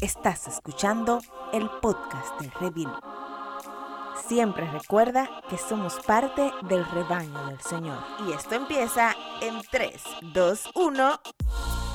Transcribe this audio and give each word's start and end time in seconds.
Estás 0.00 0.46
escuchando 0.46 1.20
el 1.52 1.68
podcast 1.80 2.40
de 2.40 2.50
Revil. 2.50 2.88
Siempre 4.28 4.70
recuerda 4.70 5.42
que 5.48 5.58
somos 5.58 5.98
parte 6.06 6.52
del 6.68 6.84
rebaño 6.90 7.46
del 7.46 7.60
Señor. 7.60 7.98
Y 8.26 8.32
esto 8.32 8.54
empieza 8.54 9.14
en 9.40 9.60
3, 9.70 10.02
2, 10.34 10.70
1. 10.74 11.20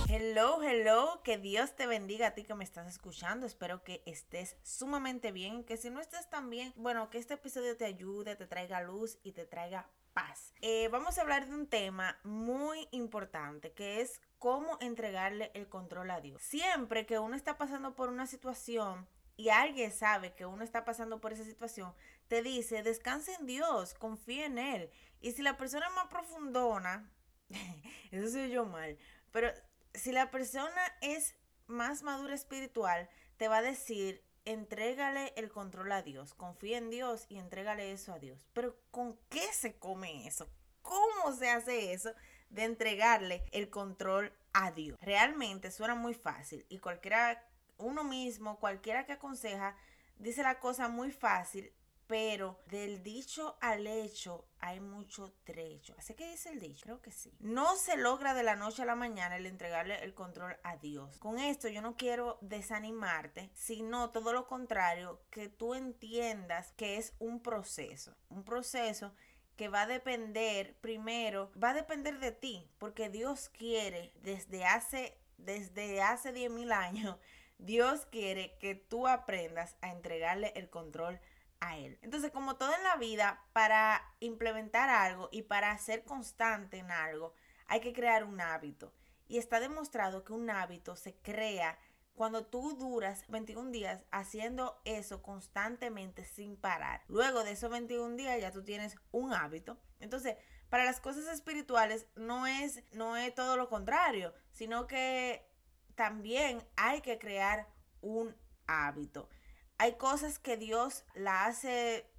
Hello, 0.09 0.61
hello, 0.61 1.21
que 1.23 1.37
Dios 1.37 1.75
te 1.75 1.87
bendiga 1.87 2.27
a 2.27 2.31
ti 2.35 2.43
que 2.43 2.53
me 2.55 2.63
estás 2.63 2.87
escuchando. 2.87 3.45
Espero 3.45 3.83
que 3.83 4.03
estés 4.05 4.57
sumamente 4.63 5.31
bien, 5.31 5.63
que 5.63 5.77
si 5.77 5.89
no 5.89 6.01
estés 6.01 6.29
tan 6.29 6.49
bien, 6.49 6.73
bueno, 6.75 7.09
que 7.09 7.17
este 7.17 7.35
episodio 7.35 7.77
te 7.77 7.85
ayude, 7.85 8.35
te 8.35 8.45
traiga 8.45 8.81
luz 8.81 9.17
y 9.23 9.31
te 9.31 9.45
traiga 9.45 9.89
paz. 10.13 10.53
Eh, 10.61 10.87
vamos 10.89 11.17
a 11.17 11.21
hablar 11.21 11.47
de 11.47 11.55
un 11.55 11.67
tema 11.67 12.19
muy 12.23 12.87
importante 12.91 13.71
que 13.73 14.01
es 14.01 14.21
cómo 14.43 14.77
entregarle 14.81 15.51
el 15.53 15.69
control 15.69 16.11
a 16.11 16.19
Dios. 16.19 16.41
Siempre 16.41 17.05
que 17.05 17.17
uno 17.17 17.33
está 17.33 17.57
pasando 17.57 17.95
por 17.95 18.09
una 18.09 18.27
situación 18.27 19.07
y 19.37 19.47
alguien 19.47 19.89
sabe 19.93 20.33
que 20.33 20.45
uno 20.45 20.65
está 20.65 20.83
pasando 20.83 21.21
por 21.21 21.31
esa 21.31 21.45
situación, 21.45 21.93
te 22.27 22.41
dice, 22.43 22.83
descansa 22.83 23.33
en 23.35 23.45
Dios, 23.45 23.93
confía 23.93 24.45
en 24.45 24.57
Él. 24.57 24.89
Y 25.21 25.31
si 25.31 25.43
la 25.43 25.55
persona 25.55 25.87
es 25.87 25.93
más 25.93 26.07
profundona, 26.07 27.09
eso 28.11 28.31
soy 28.31 28.49
yo 28.49 28.65
mal, 28.65 28.97
pero 29.31 29.49
si 29.93 30.11
la 30.11 30.29
persona 30.29 30.81
es 30.99 31.37
más 31.67 32.03
madura 32.03 32.35
espiritual, 32.35 33.09
te 33.37 33.47
va 33.47 33.59
a 33.59 33.61
decir, 33.61 34.25
entrégale 34.43 35.31
el 35.37 35.51
control 35.51 35.89
a 35.93 36.01
Dios, 36.01 36.33
confía 36.33 36.79
en 36.79 36.89
Dios 36.89 37.27
y 37.29 37.37
entrégale 37.37 37.93
eso 37.93 38.11
a 38.11 38.19
Dios. 38.19 38.45
Pero 38.51 38.77
¿con 38.91 39.17
qué 39.29 39.53
se 39.53 39.77
come 39.77 40.27
eso? 40.27 40.49
¿Cómo 40.81 41.31
se 41.31 41.49
hace 41.49 41.93
eso? 41.93 42.13
De 42.53 42.63
entregarle 42.63 43.43
el 43.51 43.69
control 43.69 44.31
a 44.53 44.71
Dios. 44.71 44.97
Realmente 45.01 45.71
suena 45.71 45.95
muy 45.95 46.13
fácil 46.13 46.65
y 46.69 46.79
cualquiera, 46.79 47.43
uno 47.77 48.03
mismo, 48.03 48.59
cualquiera 48.59 49.05
que 49.05 49.13
aconseja, 49.13 49.75
dice 50.17 50.43
la 50.43 50.59
cosa 50.59 50.87
muy 50.87 51.11
fácil, 51.11 51.73
pero 52.05 52.59
del 52.67 53.01
dicho 53.01 53.57
al 53.59 53.87
hecho 53.87 54.47
hay 54.59 54.79
mucho 54.79 55.33
trecho. 55.43 55.95
¿Así 55.97 56.13
que 56.13 56.29
dice 56.29 56.49
el 56.49 56.59
dicho? 56.59 56.83
Creo 56.83 57.01
que 57.01 57.11
sí. 57.11 57.35
No 57.39 57.75
se 57.75 57.97
logra 57.97 58.35
de 58.35 58.43
la 58.43 58.55
noche 58.55 58.83
a 58.83 58.85
la 58.85 58.95
mañana 58.95 59.37
el 59.37 59.47
entregarle 59.47 60.03
el 60.03 60.13
control 60.13 60.55
a 60.63 60.77
Dios. 60.77 61.17
Con 61.17 61.39
esto 61.39 61.69
yo 61.69 61.81
no 61.81 61.95
quiero 61.95 62.37
desanimarte, 62.41 63.49
sino 63.55 64.11
todo 64.11 64.31
lo 64.31 64.47
contrario, 64.47 65.23
que 65.31 65.49
tú 65.49 65.73
entiendas 65.73 66.71
que 66.73 66.97
es 66.97 67.15
un 67.17 67.41
proceso. 67.41 68.15
Un 68.29 68.43
proceso 68.43 69.15
que 69.55 69.69
va 69.69 69.83
a 69.83 69.87
depender 69.87 70.75
primero, 70.81 71.51
va 71.61 71.69
a 71.69 71.73
depender 71.75 72.19
de 72.19 72.31
ti, 72.31 72.67
porque 72.79 73.09
Dios 73.09 73.49
quiere 73.49 74.11
desde 74.21 74.65
hace, 74.65 75.17
desde 75.37 76.01
hace 76.01 76.31
10 76.31 76.51
mil 76.51 76.71
años, 76.71 77.17
Dios 77.57 78.05
quiere 78.07 78.57
que 78.59 78.75
tú 78.75 79.07
aprendas 79.07 79.75
a 79.81 79.91
entregarle 79.91 80.51
el 80.55 80.69
control 80.69 81.19
a 81.59 81.77
Él. 81.77 81.97
Entonces, 82.01 82.31
como 82.31 82.55
todo 82.55 82.75
en 82.75 82.83
la 82.83 82.97
vida, 82.97 83.45
para 83.53 84.01
implementar 84.19 84.89
algo 84.89 85.29
y 85.31 85.43
para 85.43 85.77
ser 85.77 86.03
constante 86.03 86.77
en 86.77 86.91
algo, 86.91 87.33
hay 87.67 87.79
que 87.79 87.93
crear 87.93 88.23
un 88.25 88.41
hábito. 88.41 88.91
Y 89.27 89.37
está 89.37 89.59
demostrado 89.59 90.23
que 90.23 90.33
un 90.33 90.49
hábito 90.49 90.95
se 90.95 91.15
crea 91.15 91.77
cuando 92.15 92.45
tú 92.45 92.77
duras 92.77 93.25
21 93.29 93.71
días 93.71 94.05
haciendo 94.11 94.79
eso 94.85 95.21
constantemente 95.21 96.23
sin 96.25 96.55
parar. 96.57 97.03
Luego 97.07 97.43
de 97.43 97.51
esos 97.51 97.69
21 97.69 98.15
días 98.15 98.39
ya 98.39 98.51
tú 98.51 98.63
tienes 98.63 98.95
un 99.11 99.33
hábito. 99.33 99.79
Entonces, 99.99 100.37
para 100.69 100.85
las 100.85 100.99
cosas 100.99 101.27
espirituales 101.27 102.07
no 102.15 102.47
es, 102.47 102.83
no 102.91 103.17
es 103.17 103.33
todo 103.33 103.57
lo 103.57 103.69
contrario, 103.69 104.33
sino 104.51 104.87
que 104.87 105.47
también 105.95 106.63
hay 106.75 107.01
que 107.01 107.17
crear 107.17 107.67
un 108.01 108.35
hábito. 108.67 109.29
Hay 109.77 109.97
cosas 109.97 110.39
que 110.39 110.57
Dios 110.57 111.05
la 111.15 111.45
hace 111.45 112.09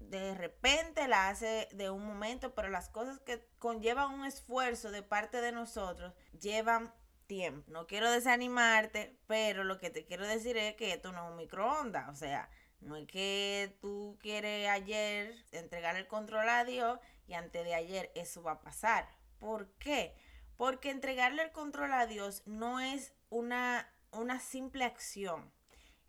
de 0.00 0.34
repente, 0.34 1.06
la 1.08 1.28
hace 1.28 1.68
de 1.72 1.90
un 1.90 2.04
momento, 2.04 2.54
pero 2.54 2.68
las 2.68 2.88
cosas 2.88 3.20
que 3.20 3.46
conllevan 3.58 4.12
un 4.12 4.24
esfuerzo 4.24 4.90
de 4.90 5.02
parte 5.02 5.40
de 5.40 5.52
nosotros 5.52 6.14
llevan 6.40 6.92
tiempo. 7.30 7.70
No 7.70 7.86
quiero 7.86 8.10
desanimarte, 8.10 9.16
pero 9.28 9.62
lo 9.62 9.78
que 9.78 9.88
te 9.88 10.04
quiero 10.04 10.26
decir 10.26 10.56
es 10.56 10.74
que 10.74 10.92
esto 10.92 11.12
no 11.12 11.26
es 11.26 11.30
un 11.30 11.36
microondas. 11.36 12.08
O 12.08 12.16
sea, 12.16 12.50
no 12.80 12.96
es 12.96 13.06
que 13.06 13.76
tú 13.80 14.18
quieres 14.20 14.68
ayer 14.68 15.36
entregar 15.52 15.94
el 15.94 16.08
control 16.08 16.48
a 16.48 16.64
Dios 16.64 16.98
y 17.28 17.34
antes 17.34 17.64
de 17.64 17.74
ayer 17.76 18.10
eso 18.16 18.42
va 18.42 18.52
a 18.52 18.60
pasar. 18.60 19.08
¿Por 19.38 19.68
qué? 19.74 20.16
Porque 20.56 20.90
entregarle 20.90 21.44
el 21.44 21.52
control 21.52 21.92
a 21.92 22.08
Dios 22.08 22.42
no 22.46 22.80
es 22.80 23.12
una, 23.28 23.88
una 24.10 24.40
simple 24.40 24.84
acción. 24.84 25.52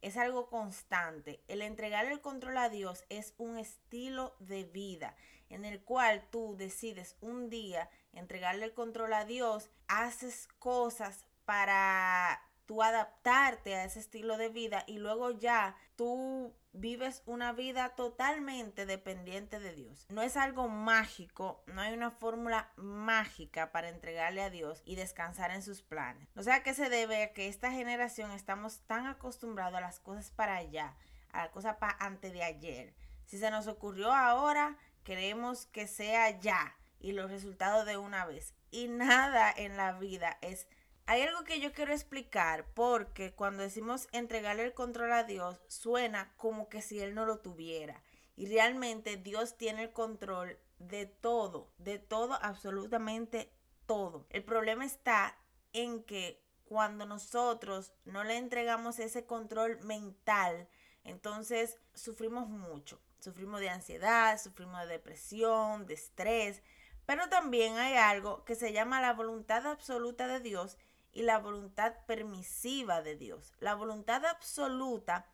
Es 0.02 0.18
algo 0.18 0.50
constante. 0.50 1.44
El 1.48 1.62
entregarle 1.62 2.14
el 2.14 2.22
control 2.22 2.58
a 2.58 2.70
Dios 2.70 3.06
es 3.10 3.36
un 3.38 3.60
estilo 3.60 4.36
de 4.40 4.64
vida 4.64 5.16
en 5.50 5.66
el 5.66 5.84
cual 5.84 6.28
tú 6.32 6.56
decides 6.58 7.16
un 7.22 7.52
día 7.52 7.92
entregarle 8.14 8.66
el 8.66 8.74
control 8.74 9.14
a 9.14 9.26
Dios, 9.26 9.70
haces 9.88 10.48
cosas 10.60 11.26
para 11.46 12.42
tú 12.66 12.84
adaptarte 12.84 13.76
a 13.76 13.84
ese 13.84 14.00
estilo 14.00 14.38
de 14.38 14.50
vida 14.50 14.84
y 14.88 15.00
luego 15.00 15.32
ya 15.32 15.76
tú 15.98 16.56
vives 16.74 17.22
una 17.26 17.52
vida 17.52 17.90
totalmente 17.90 18.86
dependiente 18.86 19.60
de 19.60 19.74
Dios. 19.74 20.06
No 20.10 20.22
es 20.22 20.38
algo 20.38 20.70
mágico, 20.70 21.64
no 21.68 21.82
hay 21.82 21.94
una 21.94 22.12
fórmula 22.12 22.72
mágica 22.78 23.74
para 23.74 23.90
entregarle 23.90 24.42
a 24.42 24.50
Dios 24.50 24.82
y 24.86 24.96
descansar 24.96 25.52
en 25.52 25.64
sus 25.64 25.82
planes. 25.82 26.30
O 26.38 26.44
sea, 26.44 26.64
que 26.64 26.74
se 26.74 26.90
debe 26.90 27.24
a 27.24 27.34
que 27.34 27.50
esta 27.50 27.72
generación 27.72 28.32
estamos 28.32 28.80
tan 28.88 29.06
acostumbrados 29.06 29.76
a 29.76 29.82
las 29.82 30.00
cosas 30.00 30.32
para 30.32 30.56
allá, 30.56 30.96
a 31.34 31.44
las 31.44 31.50
cosas 31.50 31.76
para 31.76 31.98
antes 32.00 32.32
de 32.32 32.44
ayer. 32.44 32.96
Si 33.26 33.38
se 33.38 33.52
nos 33.52 33.68
ocurrió 33.68 34.14
ahora, 34.14 34.78
queremos 35.04 35.66
que 35.66 35.88
sea 35.88 36.40
ya 36.40 36.78
y 37.02 37.12
los 37.12 37.32
resultados 37.32 37.86
de 37.86 37.98
una 37.98 38.26
vez. 38.26 38.54
Y 38.70 38.88
nada 38.88 39.52
en 39.56 39.78
la 39.78 39.94
vida 39.94 40.38
es... 40.42 40.68
Hay 41.08 41.24
algo 41.24 41.44
que 41.44 41.60
yo 41.60 41.74
quiero 41.74 41.92
explicar 41.92 42.66
porque 42.74 43.34
cuando 43.34 43.64
decimos 43.64 44.08
entregarle 44.12 44.64
el 44.64 44.74
control 44.74 45.12
a 45.12 45.24
Dios 45.24 45.60
suena 45.68 46.32
como 46.38 46.70
que 46.70 46.82
si 46.82 47.02
Él 47.02 47.16
no 47.16 47.26
lo 47.26 47.40
tuviera. 47.40 48.02
Y 48.36 48.46
realmente 48.46 49.18
Dios 49.18 49.58
tiene 49.58 49.84
el 49.84 49.92
control 49.92 50.58
de 50.78 51.08
todo, 51.08 51.74
de 51.78 52.00
todo, 52.00 52.36
absolutamente 52.42 53.52
todo. 53.88 54.26
El 54.30 54.44
problema 54.44 54.86
está 54.86 55.38
en 55.74 56.04
que 56.04 56.42
cuando 56.64 57.06
nosotros 57.06 57.94
no 58.06 58.24
le 58.24 58.38
entregamos 58.38 59.00
ese 59.00 59.26
control 59.26 59.84
mental, 59.84 60.70
entonces 61.04 61.80
sufrimos 61.94 62.48
mucho. 62.48 63.02
Sufrimos 63.20 63.60
de 63.60 63.70
ansiedad, 63.70 64.40
sufrimos 64.42 64.82
de 64.82 64.94
depresión, 64.94 65.86
de 65.86 65.96
estrés, 65.96 66.64
pero 67.12 67.28
también 67.28 67.78
hay 67.78 67.96
algo 67.96 68.46
que 68.46 68.56
se 68.56 68.72
llama 68.72 69.02
la 69.02 69.12
voluntad 69.12 69.68
absoluta 69.68 70.30
de 70.30 70.40
Dios 70.40 70.78
y 71.12 71.24
la 71.24 71.40
voluntad 71.40 71.94
permisiva 72.08 73.02
de 73.02 73.18
Dios. 73.18 73.54
La 73.60 73.76
voluntad 73.76 74.26
absoluta 74.26 75.26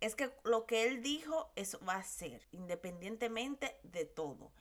es 0.00 0.14
que 0.14 0.30
lo 0.44 0.66
que 0.66 0.86
Él 0.86 1.00
dijo, 1.00 1.50
eso 1.56 1.80
va 1.88 1.94
a 1.94 2.04
ser, 2.04 2.46
independientemente 2.50 3.78
de 3.82 4.04
todo. 4.04 4.52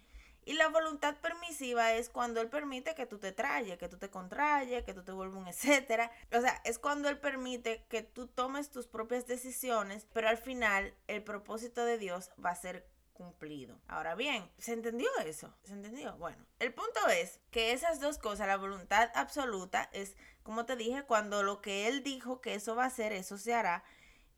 Y 0.46 0.54
la 0.54 0.70
voluntad 0.70 1.18
permisiva 1.18 1.92
es 1.92 2.08
cuando 2.08 2.40
Él 2.40 2.48
permite 2.48 2.96
que 2.96 3.06
tú 3.06 3.20
te 3.20 3.34
trayes, 3.34 3.78
que 3.78 3.90
tú 3.90 3.98
te 3.98 4.09
contrayes, 4.09 4.86
que 4.86 4.94
tú 4.94 5.03
te 5.03 5.12
vuelvas 5.12 5.42
un 5.42 5.48
etcétera. 5.50 6.09
O 6.32 6.40
sea, 6.40 6.62
es 6.64 6.80
cuando 6.80 7.09
Él 7.09 7.20
permite 7.20 7.84
que 7.90 8.02
tú 8.02 8.28
tomes 8.28 8.72
tus 8.72 8.88
propias 8.88 9.28
decisiones, 9.28 10.08
pero 10.14 10.30
al 10.30 10.38
final 10.38 10.96
el 11.08 11.22
propósito 11.22 11.84
de 11.84 11.98
Dios 11.98 12.30
va 12.42 12.52
a 12.52 12.56
ser 12.56 12.88
Ahora 13.88 14.16
bien, 14.16 14.50
¿se 14.58 14.74
entendió 14.74 15.09
eso? 15.26 15.54
¿Se 15.64 15.74
entendió? 15.74 16.16
Bueno, 16.18 16.46
el 16.59 16.74
punto 16.74 17.08
es 17.08 17.40
que 17.52 17.73
esas 17.73 18.00
dos 18.00 18.18
cosas, 18.18 18.47
la 18.47 18.58
voluntad 18.58 19.12
absoluta 19.16 19.90
es, 19.94 20.16
como 20.44 20.66
te 20.66 20.76
dije, 20.76 21.03
cuando 21.03 21.44
lo 21.44 21.62
que 21.62 21.88
Él 21.88 22.03
dijo 22.03 22.41
que 22.41 22.56
eso 22.56 22.76
va 22.76 22.85
a 22.85 22.90
ser, 22.90 23.14
eso 23.14 23.38
se 23.38 23.53
hará. 23.53 23.84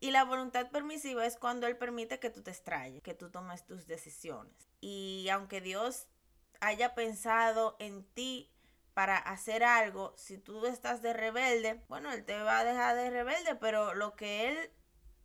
Y 0.00 0.10
la 0.10 0.24
voluntad 0.24 0.70
permisiva 0.70 1.24
es 1.24 1.36
cuando 1.36 1.66
Él 1.66 1.76
permite 1.76 2.18
que 2.18 2.30
tú 2.30 2.42
te 2.42 2.50
extrayes, 2.50 3.02
que 3.02 3.14
tú 3.14 3.30
tomes 3.30 3.64
tus 3.64 3.86
decisiones. 3.86 4.68
Y 4.80 5.28
aunque 5.30 5.60
Dios 5.60 6.08
haya 6.60 6.94
pensado 6.94 7.76
en 7.78 8.04
ti 8.04 8.50
para 8.92 9.16
hacer 9.16 9.64
algo, 9.64 10.14
si 10.16 10.38
tú 10.38 10.66
estás 10.66 11.02
de 11.02 11.12
rebelde, 11.12 11.82
bueno, 11.88 12.12
Él 12.12 12.24
te 12.24 12.38
va 12.38 12.58
a 12.58 12.64
dejar 12.64 12.96
de 12.96 13.10
rebelde, 13.10 13.54
pero 13.56 13.94
lo 13.94 14.14
que 14.14 14.48
Él 14.48 14.70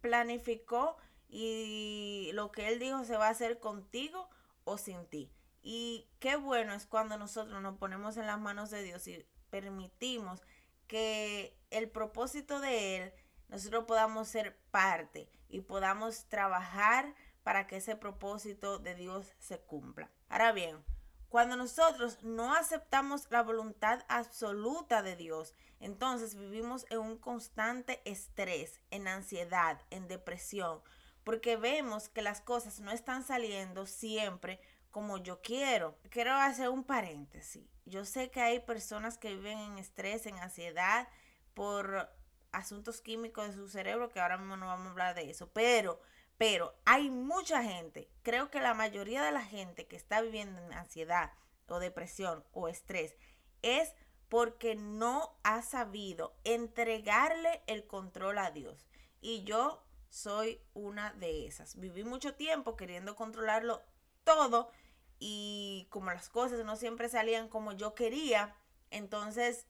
planificó 0.02 0.98
y 1.30 2.32
lo 2.34 2.52
que 2.52 2.68
Él 2.68 2.80
dijo 2.80 3.04
se 3.06 3.18
va 3.18 3.28
a 3.28 3.32
hacer 3.32 3.60
contigo 3.60 4.30
o 4.64 4.78
sin 4.78 5.06
ti. 5.08 5.32
Y 5.62 6.10
qué 6.20 6.36
bueno 6.36 6.74
es 6.74 6.86
cuando 6.86 7.18
nosotros 7.18 7.62
nos 7.62 7.78
ponemos 7.78 8.18
en 8.18 8.26
las 8.26 8.40
manos 8.40 8.72
de 8.72 8.84
Dios 8.84 9.08
y 9.08 9.26
permitimos 9.50 10.42
que 10.88 11.56
el 11.70 11.90
propósito 11.90 12.60
de 12.60 12.98
Él, 12.98 13.14
nosotros 13.48 13.86
podamos 13.86 14.28
ser 14.28 14.58
parte 14.72 15.30
y 15.48 15.62
podamos 15.62 16.26
trabajar 16.30 17.14
para 17.44 17.68
que 17.68 17.78
ese 17.78 17.96
propósito 17.96 18.80
de 18.80 18.96
Dios 18.96 19.34
se 19.40 19.60
cumpla. 19.60 20.12
Ahora 20.30 20.52
bien, 20.52 20.84
Cuando 21.30 21.56
nosotros 21.56 22.24
no 22.24 22.56
aceptamos 22.56 23.30
la 23.30 23.44
voluntad 23.44 24.04
absoluta 24.10 25.04
de 25.04 25.16
Dios, 25.16 25.54
entonces 25.80 26.34
vivimos 26.34 26.88
en 26.90 26.98
un 27.00 27.18
constante 27.20 28.02
estrés, 28.04 28.82
en 28.90 29.08
ansiedad, 29.08 29.80
en 29.92 30.08
depresión, 30.08 30.82
porque 31.30 31.58
vemos 31.58 32.10
que 32.10 32.24
las 32.24 32.42
cosas 32.42 32.80
no 32.80 32.90
están 32.90 33.24
saliendo 33.24 33.86
siempre 33.86 34.60
como 34.90 35.20
yo 35.20 35.44
quiero. 35.44 35.96
Quiero 36.10 36.34
hacer 36.34 36.70
un 36.70 36.84
paréntesis. 36.84 37.70
Yo 37.86 38.04
sé 38.04 38.32
que 38.32 38.42
hay 38.42 38.62
personas 38.62 39.20
que 39.20 39.36
viven 39.36 39.60
en 39.60 39.78
estrés, 39.78 40.26
en 40.26 40.40
ansiedad 40.40 41.08
por 41.54 42.12
asuntos 42.52 43.00
químicos 43.02 43.48
de 43.48 43.54
su 43.54 43.70
cerebro, 43.70 44.10
que 44.10 44.20
ahora 44.20 44.40
mismo 44.40 44.58
no 44.58 44.66
vamos 44.66 44.88
a 44.88 44.90
hablar 44.90 45.14
de 45.14 45.30
eso, 45.30 45.52
pero, 45.54 46.02
pero 46.40 46.74
hay 46.84 47.12
mucha 47.12 47.62
gente, 47.62 48.10
creo 48.24 48.50
que 48.50 48.60
la 48.60 48.74
mayoría 48.74 49.22
de 49.22 49.32
la 49.32 49.46
gente 49.46 49.86
que 49.86 49.98
está 49.98 50.22
viviendo 50.22 50.60
en 50.60 50.74
ansiedad 50.74 51.34
o 51.68 51.78
depresión 51.78 52.44
o 52.54 52.70
estrés 52.70 53.16
es 53.62 53.94
porque 54.30 54.74
no 54.74 55.38
ha 55.44 55.62
sabido 55.62 56.36
entregarle 56.44 57.62
el 57.68 57.86
control 57.86 58.40
a 58.40 58.50
Dios. 58.50 58.88
Y 59.22 59.44
yo 59.44 59.86
soy 60.10 60.62
una 60.74 61.14
de 61.14 61.46
esas. 61.48 61.80
Viví 61.80 62.04
mucho 62.04 62.34
tiempo 62.34 62.76
queriendo 62.76 63.16
controlarlo 63.16 63.82
todo 64.24 64.72
y 65.20 65.88
como 65.90 66.12
las 66.12 66.30
cosas 66.30 66.64
no 66.66 66.76
siempre 66.76 67.10
salían 67.10 67.50
como 67.50 67.74
yo 67.74 67.94
quería, 67.94 68.56
entonces, 68.90 69.68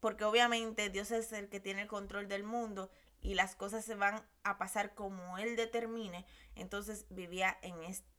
porque 0.00 0.24
obviamente 0.24 0.90
Dios 0.90 1.10
es 1.10 1.32
el 1.32 1.48
que 1.48 1.60
tiene 1.60 1.82
el 1.82 1.88
control 1.88 2.28
del 2.28 2.44
mundo 2.44 2.90
y 3.20 3.34
las 3.34 3.56
cosas 3.56 3.84
se 3.84 3.94
van 3.94 4.22
a 4.42 4.58
pasar 4.58 4.94
como 4.94 5.38
Él 5.38 5.56
determine, 5.56 6.26
entonces 6.54 7.06
vivía 7.08 7.56
en 7.62 7.82
este 7.84 8.11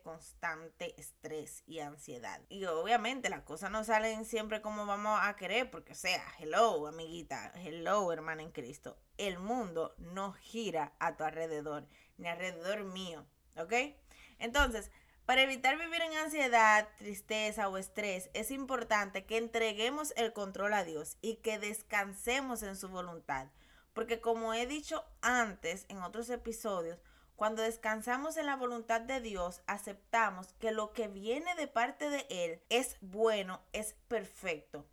constante 0.00 0.98
estrés 1.00 1.62
y 1.66 1.80
ansiedad. 1.80 2.40
Y 2.48 2.64
obviamente 2.66 3.28
las 3.28 3.42
cosas 3.42 3.70
no 3.70 3.84
salen 3.84 4.24
siempre 4.24 4.62
como 4.62 4.86
vamos 4.86 5.18
a 5.22 5.34
querer, 5.36 5.70
porque 5.70 5.92
o 5.92 5.96
sea, 5.96 6.24
hello 6.38 6.86
amiguita, 6.86 7.52
hello 7.56 8.12
hermana 8.12 8.42
en 8.42 8.52
Cristo, 8.52 8.96
el 9.18 9.38
mundo 9.38 9.94
no 9.98 10.32
gira 10.32 10.92
a 10.98 11.16
tu 11.16 11.24
alrededor, 11.24 11.86
ni 12.16 12.28
alrededor 12.28 12.84
mío, 12.84 13.26
¿ok? 13.56 13.72
Entonces, 14.38 14.90
para 15.26 15.42
evitar 15.42 15.78
vivir 15.78 16.02
en 16.02 16.14
ansiedad, 16.14 16.88
tristeza 16.98 17.68
o 17.68 17.78
estrés, 17.78 18.28
es 18.34 18.50
importante 18.50 19.24
que 19.24 19.36
entreguemos 19.36 20.12
el 20.16 20.32
control 20.32 20.74
a 20.74 20.84
Dios 20.84 21.16
y 21.20 21.36
que 21.36 21.58
descansemos 21.58 22.62
en 22.62 22.76
su 22.76 22.88
voluntad. 22.88 23.48
Porque 23.92 24.20
como 24.20 24.52
he 24.52 24.66
dicho 24.66 25.04
antes 25.20 25.86
en 25.88 26.02
otros 26.02 26.28
episodios, 26.30 26.98
cuando 27.42 27.62
descansamos 27.62 28.36
en 28.36 28.46
la 28.46 28.54
voluntad 28.54 29.00
de 29.00 29.20
Dios, 29.20 29.62
aceptamos 29.66 30.52
que 30.60 30.70
lo 30.70 30.92
que 30.92 31.08
viene 31.08 31.56
de 31.56 31.66
parte 31.66 32.08
de 32.08 32.24
Él 32.30 32.62
es 32.68 32.98
bueno, 33.00 33.60
es 33.72 33.96
perfecto 34.06 34.86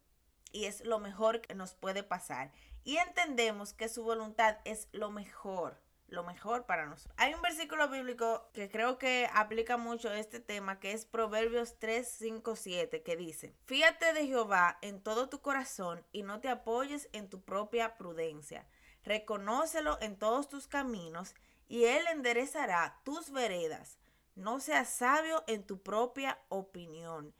y 0.51 0.65
es 0.65 0.83
lo 0.83 0.97
mejor 0.97 1.41
que 1.41 1.53
nos 1.53 1.75
puede 1.75 2.01
pasar. 2.01 2.51
Y 2.83 2.97
entendemos 2.97 3.73
que 3.73 3.87
su 3.87 4.03
voluntad 4.03 4.57
es 4.65 4.87
lo 4.93 5.11
mejor 5.11 5.79
lo 6.07 6.23
mejor 6.23 6.65
para 6.65 6.87
nosotros. 6.87 7.13
Hay 7.19 7.35
un 7.35 7.43
versículo 7.43 7.87
bíblico 7.87 8.49
que 8.51 8.67
creo 8.67 8.97
que 8.97 9.29
aplica 9.31 9.77
mucho 9.77 10.11
este 10.11 10.39
tema, 10.39 10.79
que 10.79 10.93
es 10.93 11.05
Proverbios 11.05 11.77
3, 11.77 12.09
5, 12.17 12.55
7, 12.55 13.03
que 13.03 13.15
dice, 13.15 13.53
fíjate 13.65 14.11
de 14.13 14.25
Jehová 14.25 14.79
en 14.81 15.03
todo 15.03 15.29
tu 15.29 15.39
corazón 15.39 16.03
y 16.11 16.23
no 16.23 16.39
te 16.39 16.49
apoyes 16.49 17.09
en 17.13 17.29
tu 17.29 17.43
propia 17.43 17.95
prudencia. 17.95 18.65
Reconócelo 19.03 19.99
en 20.01 20.17
todos 20.17 20.49
tus 20.49 20.67
caminos 20.67 21.35
y 21.69 21.85
él 21.85 22.05
enderezará 22.11 22.99
tus 23.05 23.31
veredas. 23.31 23.97
No 24.35 24.59
seas 24.59 24.89
sabio 24.89 25.43
en 25.47 25.65
tu 25.65 25.81
propia 25.81 26.37
opinión. 26.49 27.33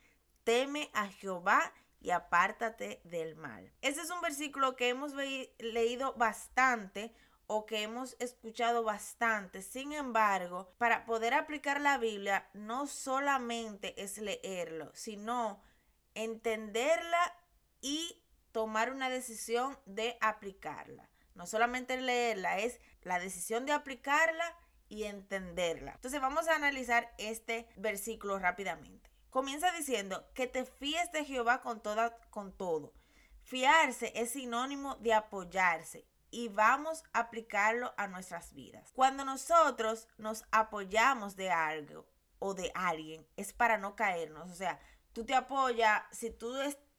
Teme 0.46 0.90
a 0.94 1.08
Jehová 1.08 1.74
y 2.00 2.12
apártate 2.12 3.02
del 3.04 3.36
mal. 3.36 3.74
Ese 3.82 4.02
es 4.02 4.10
un 4.10 4.22
versículo 4.22 4.76
que 4.76 4.90
hemos 4.90 5.14
leído 5.14 6.14
bastante 6.14 7.14
o 7.48 7.66
que 7.66 7.82
hemos 7.82 8.16
escuchado 8.20 8.84
bastante. 8.84 9.64
Sin 9.64 9.92
embargo, 9.92 10.74
para 10.78 11.06
poder 11.06 11.34
aplicar 11.34 11.82
la 11.82 11.98
Biblia 11.98 12.48
no 12.54 12.86
solamente 12.86 14.02
es 14.02 14.20
leerlo, 14.20 14.92
sino 14.94 15.62
entenderla 16.14 17.36
y 17.82 18.24
tomar 18.52 18.92
una 18.92 19.10
decisión 19.10 19.78
de 19.86 20.18
aplicarla. 20.22 21.10
No 21.34 21.48
solamente 21.48 22.00
leerla, 22.00 22.60
es 22.60 22.80
la 23.04 23.20
decisión 23.20 23.66
de 23.66 23.74
aplicarla 23.74 24.56
y 24.88 25.04
entenderla. 25.04 25.94
Entonces 25.94 26.20
vamos 26.20 26.48
a 26.48 26.56
analizar 26.56 27.14
este 27.18 27.68
versículo 27.78 28.40
rápidamente. 28.40 29.10
Comienza 29.30 29.72
diciendo 29.72 30.28
que 30.34 30.48
te 30.48 30.66
fíes 30.66 31.12
de 31.12 31.24
Jehová 31.24 31.62
con, 31.62 31.82
toda, 31.82 32.18
con 32.32 32.52
todo. 32.52 32.94
Fiarse 33.44 34.12
es 34.16 34.32
sinónimo 34.32 34.96
de 34.96 35.14
apoyarse 35.14 36.06
y 36.32 36.50
vamos 36.50 37.04
a 37.14 37.20
aplicarlo 37.20 37.94
a 37.98 38.08
nuestras 38.08 38.54
vidas. 38.54 38.92
Cuando 38.94 39.26
nosotros 39.26 40.08
nos 40.18 40.46
apoyamos 40.52 41.36
de 41.36 41.52
algo 41.52 42.08
o 42.40 42.54
de 42.54 42.72
alguien, 42.74 43.28
es 43.38 43.54
para 43.54 43.78
no 43.78 43.96
caernos. 43.96 44.50
O 44.50 44.56
sea, 44.56 44.80
tú 45.14 45.26
te 45.26 45.36
apoyas, 45.36 46.04
si 46.12 46.32
tú, 46.32 46.56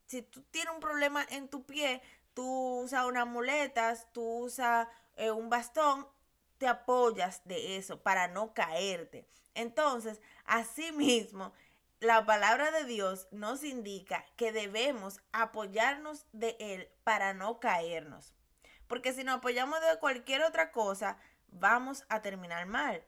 si 0.06 0.22
tú 0.22 0.42
tienes 0.50 0.72
un 0.74 0.80
problema 0.80 1.24
en 1.30 1.48
tu 1.48 1.64
pie, 1.64 2.02
tú 2.34 2.80
usas 2.80 3.06
unas 3.06 3.26
muletas, 3.26 4.06
tú 4.12 4.44
usas 4.44 4.88
eh, 5.20 5.30
un 5.30 5.50
bastón, 5.50 6.06
te 6.56 6.66
apoyas 6.66 7.42
de 7.44 7.76
eso 7.76 8.02
para 8.02 8.26
no 8.26 8.54
caerte. 8.54 9.28
Entonces, 9.54 10.20
asimismo, 10.46 11.52
la 12.00 12.24
palabra 12.24 12.70
de 12.70 12.84
Dios 12.84 13.28
nos 13.30 13.62
indica 13.62 14.24
que 14.36 14.50
debemos 14.50 15.20
apoyarnos 15.32 16.26
de 16.32 16.56
Él 16.58 16.88
para 17.04 17.34
no 17.34 17.60
caernos. 17.60 18.34
Porque 18.86 19.12
si 19.12 19.22
nos 19.22 19.36
apoyamos 19.36 19.80
de 19.80 19.98
cualquier 19.98 20.42
otra 20.42 20.72
cosa, 20.72 21.18
vamos 21.48 22.04
a 22.08 22.22
terminar 22.22 22.64
mal. 22.66 23.04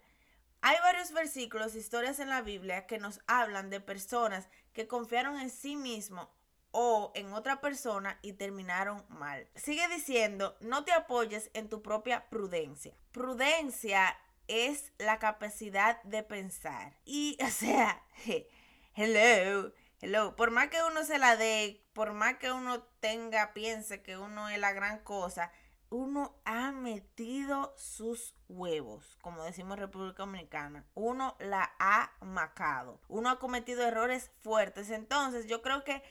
Hay 0.60 0.76
varios 0.82 1.12
versículos, 1.12 1.74
historias 1.74 2.20
en 2.20 2.28
la 2.28 2.42
Biblia 2.42 2.86
que 2.86 2.98
nos 2.98 3.20
hablan 3.26 3.70
de 3.70 3.80
personas 3.80 4.48
que 4.74 4.86
confiaron 4.86 5.40
en 5.40 5.50
sí 5.50 5.76
mismos 5.76 6.28
o 6.72 7.12
en 7.14 7.32
otra 7.32 7.60
persona 7.60 8.18
y 8.22 8.32
terminaron 8.32 9.04
mal. 9.08 9.48
Sigue 9.54 9.86
diciendo, 9.88 10.56
no 10.60 10.84
te 10.84 10.92
apoyes 10.92 11.50
en 11.54 11.68
tu 11.68 11.82
propia 11.82 12.28
prudencia. 12.28 12.94
Prudencia 13.12 14.18
es 14.48 14.92
la 14.98 15.18
capacidad 15.18 16.02
de 16.02 16.22
pensar. 16.22 16.96
Y, 17.04 17.38
o 17.44 17.48
sea, 17.48 18.02
hello, 18.94 19.72
hello, 20.00 20.34
por 20.36 20.50
más 20.50 20.68
que 20.68 20.82
uno 20.82 21.04
se 21.04 21.18
la 21.18 21.36
dé, 21.36 21.84
por 21.92 22.12
más 22.12 22.38
que 22.38 22.50
uno 22.50 22.82
tenga, 23.00 23.52
piense 23.52 24.02
que 24.02 24.16
uno 24.16 24.48
es 24.48 24.58
la 24.58 24.72
gran 24.72 24.98
cosa, 25.00 25.52
uno 25.92 26.40
ha 26.46 26.72
metido 26.72 27.74
sus 27.76 28.34
huevos, 28.48 29.18
como 29.20 29.44
decimos 29.44 29.74
en 29.74 29.82
República 29.82 30.22
Dominicana. 30.22 30.86
Uno 30.94 31.36
la 31.38 31.74
ha 31.78 32.12
macado. 32.22 32.98
Uno 33.08 33.28
ha 33.28 33.38
cometido 33.38 33.82
errores 33.82 34.30
fuertes. 34.40 34.88
Entonces 34.88 35.46
yo 35.46 35.60
creo 35.60 35.84
que 35.84 36.02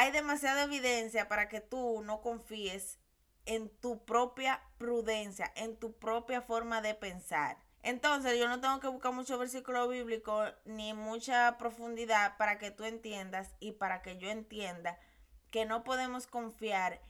hay 0.00 0.12
demasiada 0.12 0.62
evidencia 0.62 1.28
para 1.28 1.50
que 1.50 1.60
tú 1.60 2.00
no 2.02 2.22
confíes 2.22 2.98
en 3.44 3.68
tu 3.68 4.02
propia 4.06 4.62
prudencia, 4.78 5.52
en 5.56 5.76
tu 5.76 5.92
propia 5.98 6.40
forma 6.40 6.80
de 6.80 6.94
pensar. 6.94 7.58
Entonces 7.82 8.38
yo 8.38 8.48
no 8.48 8.62
tengo 8.62 8.80
que 8.80 8.88
buscar 8.88 9.12
mucho 9.12 9.36
versículo 9.36 9.86
bíblico 9.88 10.42
ni 10.64 10.94
mucha 10.94 11.58
profundidad 11.58 12.38
para 12.38 12.56
que 12.56 12.70
tú 12.70 12.84
entiendas 12.84 13.50
y 13.60 13.72
para 13.72 14.00
que 14.00 14.16
yo 14.16 14.30
entienda 14.30 14.98
que 15.50 15.66
no 15.66 15.84
podemos 15.84 16.26
confiar 16.26 17.02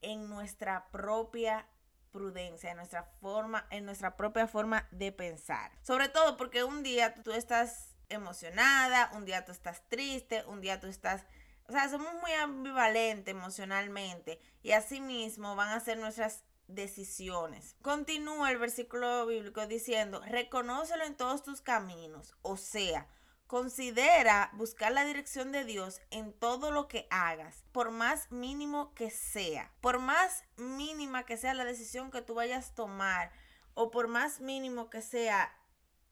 en 0.00 0.30
nuestra 0.30 0.88
propia 0.90 1.68
prudencia, 2.12 2.70
en 2.70 2.78
nuestra 2.78 3.02
forma, 3.20 3.66
en 3.68 3.84
nuestra 3.84 4.16
propia 4.16 4.46
forma 4.46 4.88
de 4.90 5.12
pensar. 5.12 5.70
Sobre 5.82 6.08
todo 6.08 6.38
porque 6.38 6.64
un 6.64 6.82
día 6.82 7.12
tú 7.12 7.32
estás 7.32 7.94
emocionada, 8.08 9.10
un 9.14 9.24
día 9.24 9.44
tú 9.44 9.52
estás 9.52 9.86
triste, 9.88 10.44
un 10.46 10.62
día 10.62 10.80
tú 10.80 10.86
estás, 10.86 11.26
o 11.68 11.72
sea, 11.72 11.88
somos 11.88 12.14
muy 12.20 12.32
ambivalentes 12.32 13.34
emocionalmente 13.34 14.40
y 14.62 14.72
así 14.72 15.00
mismo 15.00 15.54
van 15.54 15.68
a 15.68 15.80
ser 15.80 15.98
nuestras 15.98 16.44
decisiones. 16.66 17.76
Continúa 17.82 18.50
el 18.50 18.58
versículo 18.58 19.26
bíblico 19.26 19.66
diciendo, 19.66 20.20
reconócelo 20.26 21.04
en 21.04 21.16
todos 21.16 21.42
tus 21.42 21.60
caminos, 21.60 22.34
o 22.42 22.56
sea, 22.56 23.08
Considera 23.48 24.50
buscar 24.52 24.92
la 24.92 25.06
dirección 25.06 25.52
de 25.52 25.64
Dios 25.64 26.02
en 26.10 26.34
todo 26.34 26.70
lo 26.70 26.86
que 26.86 27.06
hagas, 27.08 27.64
por 27.72 27.90
más 27.90 28.30
mínimo 28.30 28.92
que 28.92 29.10
sea, 29.10 29.72
por 29.80 30.00
más 30.00 30.44
mínima 30.58 31.24
que 31.24 31.38
sea 31.38 31.54
la 31.54 31.64
decisión 31.64 32.10
que 32.10 32.20
tú 32.20 32.34
vayas 32.34 32.68
a 32.68 32.74
tomar 32.74 33.32
o 33.72 33.90
por 33.90 34.06
más 34.06 34.40
mínimo 34.42 34.90
que 34.90 35.00
sea 35.00 35.56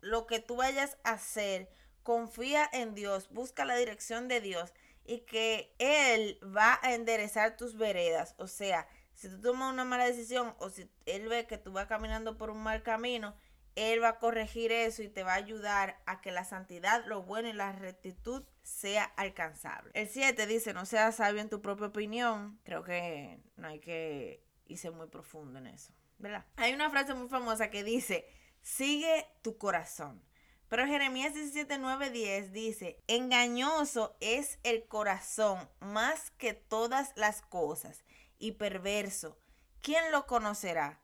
lo 0.00 0.26
que 0.26 0.38
tú 0.38 0.56
vayas 0.56 0.96
a 1.04 1.10
hacer, 1.10 1.68
confía 2.02 2.66
en 2.72 2.94
Dios, 2.94 3.28
busca 3.28 3.66
la 3.66 3.76
dirección 3.76 4.28
de 4.28 4.40
Dios 4.40 4.72
y 5.06 5.20
que 5.20 5.74
Él 5.78 6.38
va 6.44 6.78
a 6.82 6.94
enderezar 6.94 7.56
tus 7.56 7.76
veredas. 7.76 8.34
O 8.38 8.46
sea, 8.46 8.88
si 9.14 9.28
tú 9.28 9.40
tomas 9.40 9.72
una 9.72 9.84
mala 9.84 10.04
decisión 10.04 10.54
o 10.58 10.70
si 10.70 10.90
Él 11.06 11.28
ve 11.28 11.46
que 11.46 11.58
tú 11.58 11.72
vas 11.72 11.86
caminando 11.86 12.36
por 12.36 12.50
un 12.50 12.62
mal 12.62 12.82
camino, 12.82 13.34
Él 13.74 14.02
va 14.02 14.08
a 14.08 14.18
corregir 14.18 14.72
eso 14.72 15.02
y 15.02 15.08
te 15.08 15.22
va 15.22 15.32
a 15.32 15.36
ayudar 15.36 16.02
a 16.06 16.20
que 16.20 16.32
la 16.32 16.44
santidad, 16.44 17.04
lo 17.06 17.22
bueno 17.22 17.48
y 17.48 17.52
la 17.52 17.72
rectitud 17.72 18.44
sea 18.62 19.04
alcanzable. 19.04 19.90
El 19.94 20.08
7 20.08 20.46
dice, 20.46 20.74
no 20.74 20.84
seas 20.84 21.16
sabio 21.16 21.40
en 21.40 21.48
tu 21.48 21.62
propia 21.62 21.86
opinión. 21.86 22.60
Creo 22.64 22.82
que 22.82 23.40
no 23.56 23.68
hay 23.68 23.80
que 23.80 24.44
irse 24.66 24.90
muy 24.90 25.06
profundo 25.06 25.58
en 25.58 25.68
eso, 25.68 25.94
¿verdad? 26.18 26.44
Hay 26.56 26.74
una 26.74 26.90
frase 26.90 27.14
muy 27.14 27.28
famosa 27.28 27.70
que 27.70 27.84
dice, 27.84 28.26
sigue 28.60 29.26
tu 29.42 29.56
corazón. 29.56 30.22
Pero 30.68 30.86
Jeremías 30.86 31.34
17, 31.34 31.78
9, 31.78 32.10
10 32.10 32.52
dice, 32.52 33.02
engañoso 33.06 34.16
es 34.20 34.58
el 34.64 34.86
corazón 34.86 35.68
más 35.80 36.32
que 36.32 36.54
todas 36.54 37.12
las 37.16 37.42
cosas 37.42 38.04
y 38.38 38.52
perverso. 38.52 39.38
¿Quién 39.80 40.10
lo 40.10 40.26
conocerá? 40.26 41.00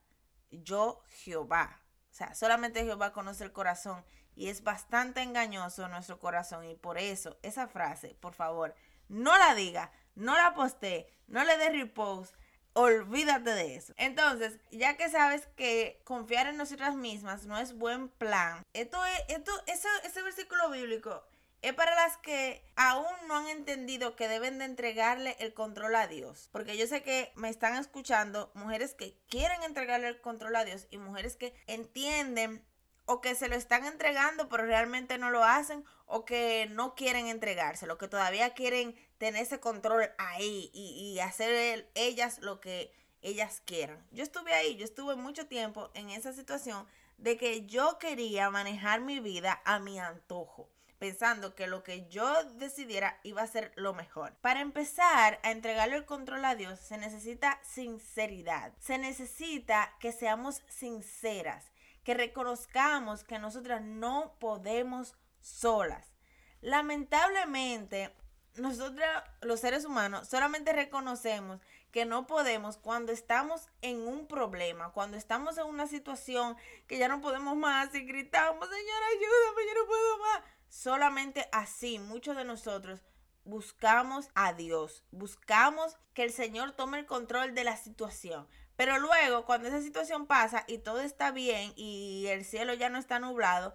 Yo 0.51 1.03
Jehová. 1.09 1.81
O 2.11 2.15
sea, 2.15 2.35
solamente 2.35 2.85
Jehová 2.85 3.13
conoce 3.13 3.45
el 3.45 3.53
corazón 3.53 4.05
y 4.35 4.49
es 4.49 4.65
bastante 4.65 5.23
engañoso 5.23 5.89
nuestro 5.89 6.19
corazón 6.19 6.65
y 6.65 6.75
por 6.75 6.99
eso 6.99 7.39
esa 7.43 7.69
frase, 7.69 8.17
por 8.21 8.35
favor, 8.35 8.75
no 9.09 9.37
la 9.39 9.55
diga, 9.55 9.93
no 10.15 10.35
la 10.37 10.55
postee, 10.55 11.07
no 11.27 11.45
le 11.45 11.57
dé 11.57 11.71
repost, 11.71 12.35
olvídate 12.75 13.51
de 13.51 13.77
eso. 13.77 13.93
Entonces, 13.97 14.59
ya 14.71 14.97
que 14.97 15.09
sabes 15.11 15.47
que 15.57 16.01
confiar 16.05 16.47
en 16.47 16.57
nosotras 16.57 16.95
mismas 16.95 17.47
no 17.47 17.59
es 17.59 17.77
buen 17.77 18.09
plan, 18.09 18.65
esto 18.73 19.05
es, 19.05 19.37
esto, 19.37 19.53
ese, 19.67 19.89
ese 20.05 20.23
versículo 20.23 20.71
bíblico 20.71 21.23
es 21.63 21.75
para 21.75 21.95
las 21.95 22.17
que 22.17 22.65
aún 22.75 23.15
no 23.29 23.37
han 23.37 23.47
entendido 23.47 24.17
que 24.17 24.27
deben 24.27 24.59
de 24.59 24.65
entregarle 24.65 25.37
el 25.39 25.55
control 25.55 25.95
a 25.95 26.09
Dios. 26.09 26.49
Porque 26.51 26.77
yo 26.77 26.89
sé 26.89 27.03
que 27.03 27.33
me 27.37 27.49
están 27.49 27.77
escuchando 27.77 28.51
mujeres 28.55 28.95
que 28.95 29.17
quieren 29.29 29.63
entregarle 29.63 30.09
el 30.09 30.21
control 30.21 30.57
a 30.57 30.65
Dios 30.65 30.89
y 30.91 30.99
mujeres 30.99 31.37
que 31.37 31.55
entienden 31.69 32.65
o 33.05 33.21
que 33.21 33.35
se 33.35 33.49
lo 33.49 33.57
están 33.57 33.85
entregando 33.85 34.49
pero 34.49 34.65
realmente 34.65 35.19
no 35.19 35.31
lo 35.31 35.45
hacen 35.45 35.85
o 36.07 36.25
que 36.25 36.69
no 36.71 36.95
quieren 36.95 37.29
entregárselo, 37.29 37.97
que 37.97 38.09
todavía 38.09 38.55
quieren 38.55 38.95
tener 39.23 39.41
ese 39.41 39.61
control 39.61 40.11
ahí 40.19 40.69
y, 40.75 41.21
hacer 41.21 41.89
ellas 41.95 42.41
lo 42.41 42.61
que 42.61 42.93
ellas 43.21 43.63
quieran. 43.65 44.05
Yo 44.11 44.25
estuve 44.25 44.53
ahí, 44.53 44.75
yo 44.75 44.85
estuve 44.85 45.15
mucho 45.15 45.47
tiempo 45.47 45.93
en 45.95 46.11
esa 46.11 46.33
situación 46.33 46.89
de 47.19 47.37
que 47.37 47.65
yo 47.67 48.01
quería 48.01 48.51
manejar 48.51 49.01
mi 49.01 49.21
vida 49.21 49.63
a 49.65 49.79
mi 49.79 50.01
antojo 50.01 50.69
pensando 50.99 51.55
que 51.55 51.69
lo 51.69 51.85
que 51.85 52.09
yo 52.09 52.45
decidiera 52.55 53.21
iba 53.23 53.43
a 53.43 53.47
ser 53.47 53.71
lo 53.77 53.95
mejor. 53.95 54.35
Para 54.41 54.61
empezar 54.61 55.39
a 55.45 55.53
entregarle 55.53 55.99
el 55.99 56.05
control 56.05 56.45
a 56.45 56.57
Dios 56.57 56.81
se 56.81 56.99
necesita 56.99 57.61
sinceridad. 57.63 58.73
Se 58.81 58.99
necesita 58.99 59.95
que 60.01 60.11
seamos 60.11 60.63
sinceras 60.69 61.71
que 62.03 62.15
reconozcamos 62.15 63.23
que 63.23 63.39
nosotras 63.39 63.83
no 63.83 64.35
podemos 64.41 65.15
solas. 65.41 66.13
Lamentablemente, 66.61 68.13
nosotros 68.57 69.07
los 69.41 69.61
seres 69.61 69.85
humanos 69.85 70.29
solamente 70.29 70.73
reconocemos 70.73 71.61
que 71.91 72.05
no 72.05 72.27
podemos 72.27 72.79
cuando 72.79 73.13
estamos 73.13 73.69
en 73.83 74.07
un 74.07 74.27
problema, 74.27 74.93
cuando 74.93 75.17
estamos 75.17 75.59
en 75.59 75.67
una 75.67 75.87
situación 75.87 76.57
que 76.87 76.99
ya 76.99 77.09
no 77.09 77.21
podemos 77.21 77.57
más 77.57 77.95
y 77.95 78.01
gritamos, 78.01 78.69
Señor, 78.69 79.03
ayúdame, 79.11 79.67
yo 79.67 79.81
no 79.81 79.87
puedo 79.87 80.19
más. 80.19 80.43
Solamente 80.69 81.49
así 81.53 81.99
muchos 81.99 82.35
de 82.37 82.45
nosotros 82.45 83.03
buscamos 83.45 84.29
a 84.35 84.53
Dios, 84.53 85.05
buscamos 85.11 85.97
que 86.15 86.23
el 86.23 86.33
Señor 86.33 86.73
tome 86.73 86.99
el 86.99 87.07
control 87.07 87.55
de 87.55 87.65
la 87.65 87.77
situación. 87.77 88.49
Pero 88.77 88.99
luego, 88.99 89.45
cuando 89.45 89.69
esa 89.69 89.83
situación 89.83 90.27
pasa 90.27 90.65
y 90.67 90.79
todo 90.79 91.01
está 91.01 91.31
bien 91.31 91.73
y 91.77 92.27
el 92.29 92.45
cielo 92.45 92.73
ya 92.73 92.89
no 92.89 92.99
está 92.99 93.19
nublado, 93.19 93.75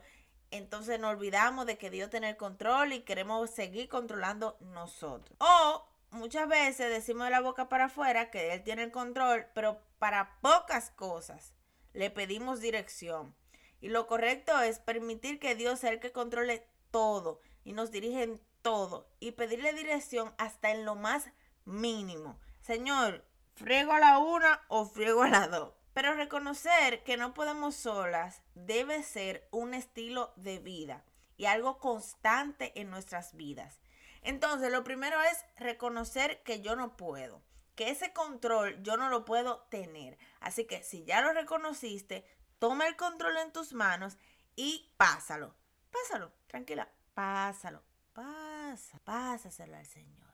entonces 0.51 0.99
nos 0.99 1.11
olvidamos 1.11 1.65
de 1.65 1.77
que 1.77 1.89
Dios 1.89 2.09
tiene 2.09 2.29
el 2.29 2.37
control 2.37 2.93
y 2.93 3.01
queremos 3.01 3.49
seguir 3.49 3.89
controlando 3.89 4.57
nosotros. 4.59 5.37
O 5.39 5.87
muchas 6.11 6.47
veces 6.47 6.89
decimos 6.89 7.25
de 7.25 7.31
la 7.31 7.41
boca 7.41 7.69
para 7.69 7.85
afuera 7.85 8.31
que 8.31 8.53
Él 8.53 8.63
tiene 8.63 8.83
el 8.83 8.91
control, 8.91 9.47
pero 9.53 9.81
para 9.99 10.37
pocas 10.41 10.91
cosas 10.91 11.53
le 11.93 12.09
pedimos 12.09 12.61
dirección. 12.61 13.35
Y 13.81 13.89
lo 13.89 14.07
correcto 14.07 14.59
es 14.61 14.79
permitir 14.79 15.39
que 15.39 15.55
Dios 15.55 15.79
sea 15.79 15.91
el 15.91 15.99
que 15.99 16.11
controle 16.11 16.67
todo 16.91 17.41
y 17.63 17.73
nos 17.73 17.91
dirige 17.91 18.23
en 18.23 18.41
todo 18.61 19.07
y 19.19 19.33
pedirle 19.33 19.73
dirección 19.73 20.33
hasta 20.37 20.71
en 20.71 20.85
lo 20.85 20.95
más 20.95 21.29
mínimo. 21.65 22.39
Señor, 22.61 23.23
friego 23.55 23.93
a 23.93 23.99
la 23.99 24.19
una 24.19 24.63
o 24.67 24.85
friego 24.85 25.23
a 25.23 25.29
la 25.29 25.47
dos. 25.47 25.76
Pero 25.97 26.13
reconocer 26.13 27.03
que 27.03 27.17
no 27.17 27.33
podemos 27.33 27.73
solas 27.73 28.43
debe 28.53 29.01
ser 29.01 29.47
un 29.49 29.73
estilo 29.73 30.31
de 30.35 30.59
vida 30.59 31.03
y 31.37 31.45
algo 31.45 31.79
constante 31.79 32.79
en 32.79 32.91
nuestras 32.91 33.35
vidas. 33.35 33.81
Entonces, 34.21 34.71
lo 34.71 34.83
primero 34.83 35.19
es 35.23 35.43
reconocer 35.55 36.43
que 36.43 36.61
yo 36.61 36.75
no 36.75 36.95
puedo, 36.97 37.41
que 37.73 37.89
ese 37.89 38.13
control 38.13 38.79
yo 38.83 38.95
no 38.95 39.09
lo 39.09 39.25
puedo 39.25 39.61
tener. 39.71 40.19
Así 40.39 40.65
que 40.65 40.83
si 40.83 41.03
ya 41.03 41.21
lo 41.21 41.33
reconociste, 41.33 42.27
toma 42.59 42.85
el 42.85 42.95
control 42.95 43.35
en 43.37 43.51
tus 43.51 43.73
manos 43.73 44.19
y 44.55 44.93
pásalo. 44.97 45.55
Pásalo, 45.89 46.31
tranquila, 46.45 46.91
pásalo, 47.15 47.81
pasa, 48.13 48.99
pásaselo 49.03 49.75
al 49.75 49.87
Señor. 49.87 50.31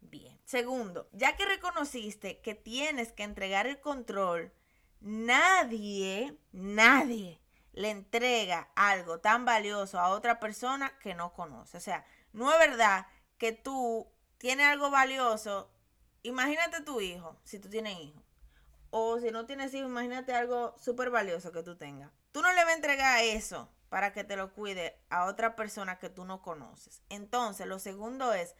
Bien. 0.00 0.40
Segundo, 0.44 1.08
ya 1.12 1.36
que 1.36 1.46
reconociste 1.46 2.40
que 2.40 2.56
tienes 2.56 3.12
que 3.12 3.22
entregar 3.22 3.68
el 3.68 3.80
control, 3.80 4.52
nadie, 5.00 6.38
nadie 6.52 7.40
le 7.72 7.90
entrega 7.90 8.70
algo 8.76 9.20
tan 9.20 9.44
valioso 9.44 9.98
a 9.98 10.08
otra 10.08 10.40
persona 10.40 10.96
que 11.00 11.14
no 11.14 11.32
conoce. 11.32 11.76
O 11.76 11.80
sea, 11.80 12.04
no 12.32 12.52
es 12.52 12.58
verdad 12.58 13.06
que 13.38 13.52
tú 13.52 14.08
tienes 14.38 14.66
algo 14.66 14.90
valioso. 14.90 15.70
Imagínate 16.22 16.82
tu 16.82 17.00
hijo, 17.00 17.36
si 17.44 17.58
tú 17.58 17.68
tienes 17.68 17.98
hijo. 17.98 18.22
O 18.90 19.18
si 19.18 19.30
no 19.30 19.44
tienes 19.44 19.74
hijo, 19.74 19.86
imagínate 19.86 20.34
algo 20.34 20.74
súper 20.78 21.10
valioso 21.10 21.50
que 21.50 21.64
tú 21.64 21.76
tengas. 21.76 22.12
Tú 22.30 22.42
no 22.42 22.52
le 22.52 22.64
vas 22.64 22.72
a 22.72 22.76
entregar 22.76 23.24
eso 23.24 23.68
para 23.88 24.12
que 24.12 24.24
te 24.24 24.36
lo 24.36 24.52
cuide 24.52 25.00
a 25.10 25.24
otra 25.26 25.56
persona 25.56 25.98
que 25.98 26.10
tú 26.10 26.24
no 26.24 26.42
conoces. 26.42 27.02
Entonces, 27.08 27.66
lo 27.66 27.78
segundo 27.78 28.32
es 28.32 28.54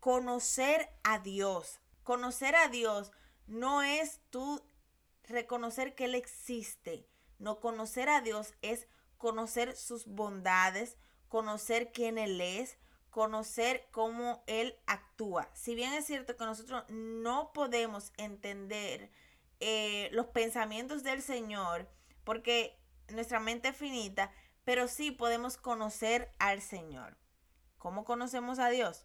conocer 0.00 0.88
a 1.02 1.18
Dios. 1.18 1.80
Conocer 2.02 2.54
a 2.56 2.68
Dios 2.68 3.12
no 3.46 3.82
es 3.82 4.20
tú 4.30 4.64
reconocer 5.28 5.94
que 5.94 6.06
Él 6.06 6.14
existe. 6.14 7.06
No 7.38 7.60
conocer 7.60 8.08
a 8.08 8.20
Dios 8.20 8.54
es 8.62 8.86
conocer 9.18 9.76
sus 9.76 10.06
bondades, 10.06 10.96
conocer 11.28 11.92
quién 11.92 12.18
Él 12.18 12.40
es, 12.40 12.78
conocer 13.10 13.86
cómo 13.90 14.42
Él 14.46 14.76
actúa. 14.86 15.50
Si 15.54 15.74
bien 15.74 15.92
es 15.92 16.06
cierto 16.06 16.36
que 16.36 16.44
nosotros 16.44 16.84
no 16.88 17.52
podemos 17.52 18.12
entender 18.16 19.10
eh, 19.60 20.08
los 20.12 20.26
pensamientos 20.26 21.02
del 21.02 21.22
Señor, 21.22 21.88
porque 22.24 22.78
nuestra 23.08 23.40
mente 23.40 23.68
es 23.68 23.76
finita, 23.76 24.32
pero 24.64 24.88
sí 24.88 25.10
podemos 25.10 25.56
conocer 25.56 26.32
al 26.38 26.62
Señor. 26.62 27.16
¿Cómo 27.78 28.04
conocemos 28.04 28.58
a 28.58 28.70
Dios? 28.70 29.04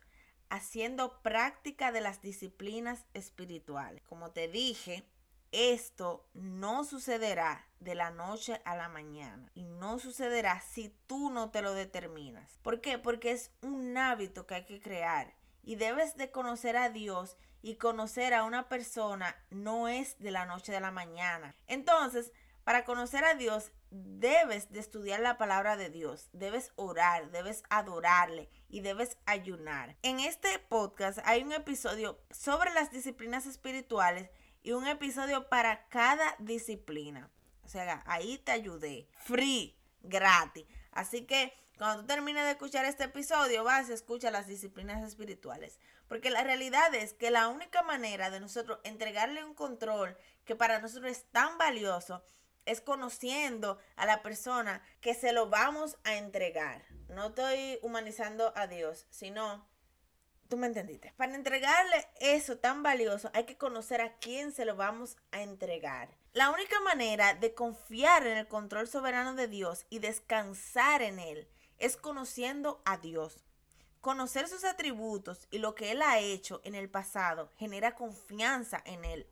haciendo 0.49 1.21
práctica 1.21 1.91
de 1.91 2.01
las 2.01 2.21
disciplinas 2.21 3.05
espirituales. 3.13 4.03
Como 4.03 4.31
te 4.31 4.47
dije, 4.47 5.07
esto 5.51 6.27
no 6.33 6.83
sucederá 6.83 7.65
de 7.79 7.95
la 7.95 8.11
noche 8.11 8.61
a 8.65 8.75
la 8.75 8.89
mañana 8.89 9.51
y 9.53 9.63
no 9.63 9.99
sucederá 9.99 10.61
si 10.61 10.89
tú 11.07 11.29
no 11.29 11.49
te 11.49 11.61
lo 11.61 11.73
determinas. 11.73 12.59
¿Por 12.61 12.81
qué? 12.81 12.97
Porque 12.97 13.31
es 13.31 13.51
un 13.61 13.97
hábito 13.97 14.45
que 14.45 14.55
hay 14.55 14.65
que 14.65 14.81
crear 14.81 15.33
y 15.63 15.75
debes 15.75 16.17
de 16.17 16.31
conocer 16.31 16.77
a 16.77 16.89
Dios 16.89 17.37
y 17.61 17.75
conocer 17.75 18.33
a 18.33 18.43
una 18.43 18.69
persona 18.69 19.35
no 19.49 19.87
es 19.87 20.17
de 20.19 20.31
la 20.31 20.45
noche 20.45 20.75
a 20.75 20.79
la 20.79 20.91
mañana. 20.91 21.55
Entonces, 21.67 22.31
para 22.63 22.85
conocer 22.85 23.23
a 23.25 23.33
Dios 23.33 23.71
debes 23.91 24.71
de 24.71 24.79
estudiar 24.79 25.19
la 25.21 25.37
palabra 25.37 25.75
de 25.75 25.89
Dios, 25.89 26.29
debes 26.33 26.71
orar, 26.75 27.31
debes 27.31 27.63
adorarle 27.69 28.49
y 28.67 28.81
debes 28.81 29.17
ayunar. 29.25 29.95
En 30.03 30.19
este 30.19 30.59
podcast 30.59 31.19
hay 31.25 31.41
un 31.41 31.51
episodio 31.51 32.19
sobre 32.29 32.71
las 32.71 32.91
disciplinas 32.91 33.47
espirituales 33.47 34.29
y 34.69 34.71
un 34.71 34.85
episodio 34.85 35.49
para 35.49 35.87
cada 35.87 36.35
disciplina. 36.37 37.31
O 37.63 37.67
sea, 37.67 38.03
ahí 38.05 38.37
te 38.37 38.51
ayudé, 38.51 39.07
free, 39.23 39.75
gratis. 40.03 40.67
Así 40.91 41.25
que 41.25 41.51
cuando 41.79 42.01
tú 42.01 42.07
termines 42.07 42.43
de 42.43 42.51
escuchar 42.51 42.85
este 42.85 43.05
episodio, 43.05 43.63
vas 43.63 43.89
a 43.89 43.95
escuchar 43.95 44.31
las 44.31 44.45
disciplinas 44.45 45.01
espirituales. 45.01 45.79
Porque 46.07 46.29
la 46.29 46.43
realidad 46.43 46.93
es 46.93 47.13
que 47.13 47.31
la 47.31 47.47
única 47.47 47.81
manera 47.81 48.29
de 48.29 48.39
nosotros 48.39 48.77
entregarle 48.83 49.43
un 49.43 49.55
control 49.55 50.15
que 50.45 50.55
para 50.55 50.79
nosotros 50.79 51.13
es 51.13 51.25
tan 51.31 51.57
valioso 51.57 52.23
es 52.67 52.79
conociendo 52.79 53.79
a 53.95 54.05
la 54.05 54.21
persona 54.21 54.83
que 55.01 55.15
se 55.15 55.33
lo 55.33 55.49
vamos 55.49 55.97
a 56.03 56.17
entregar. 56.17 56.85
No 57.07 57.29
estoy 57.29 57.79
humanizando 57.81 58.53
a 58.55 58.67
Dios, 58.67 59.07
sino, 59.09 59.67
tú 60.49 60.57
me 60.57 60.67
entendiste. 60.67 61.13
Para 61.15 61.35
entregarle 61.35 62.07
eso 62.19 62.57
tan 62.57 62.83
valioso 62.83 63.29
hay 63.33 63.45
que 63.45 63.57
conocer 63.57 64.01
a 64.01 64.17
quién 64.17 64.51
se 64.51 64.65
lo 64.65 64.75
vamos 64.75 65.15
a 65.31 65.41
entregar. 65.41 66.09
La 66.33 66.49
única 66.49 66.79
manera 66.81 67.35
de 67.35 67.53
confiar 67.53 68.25
en 68.27 68.37
el 68.37 68.47
control 68.47 68.87
soberano 68.87 69.35
de 69.35 69.47
Dios 69.47 69.85
y 69.89 69.99
descansar 69.99 71.01
en 71.01 71.19
Él 71.19 71.47
es 71.77 71.95
conociendo 71.95 72.81
a 72.83 72.97
Dios. 72.97 73.45
Conocer 74.01 74.47
sus 74.47 74.63
atributos 74.63 75.47
y 75.51 75.59
lo 75.59 75.75
que 75.75 75.91
Él 75.91 76.01
ha 76.01 76.19
hecho 76.19 76.61
en 76.63 76.73
el 76.75 76.89
pasado 76.89 77.51
genera 77.57 77.95
confianza 77.95 78.81
en 78.85 79.05
Él. 79.05 79.27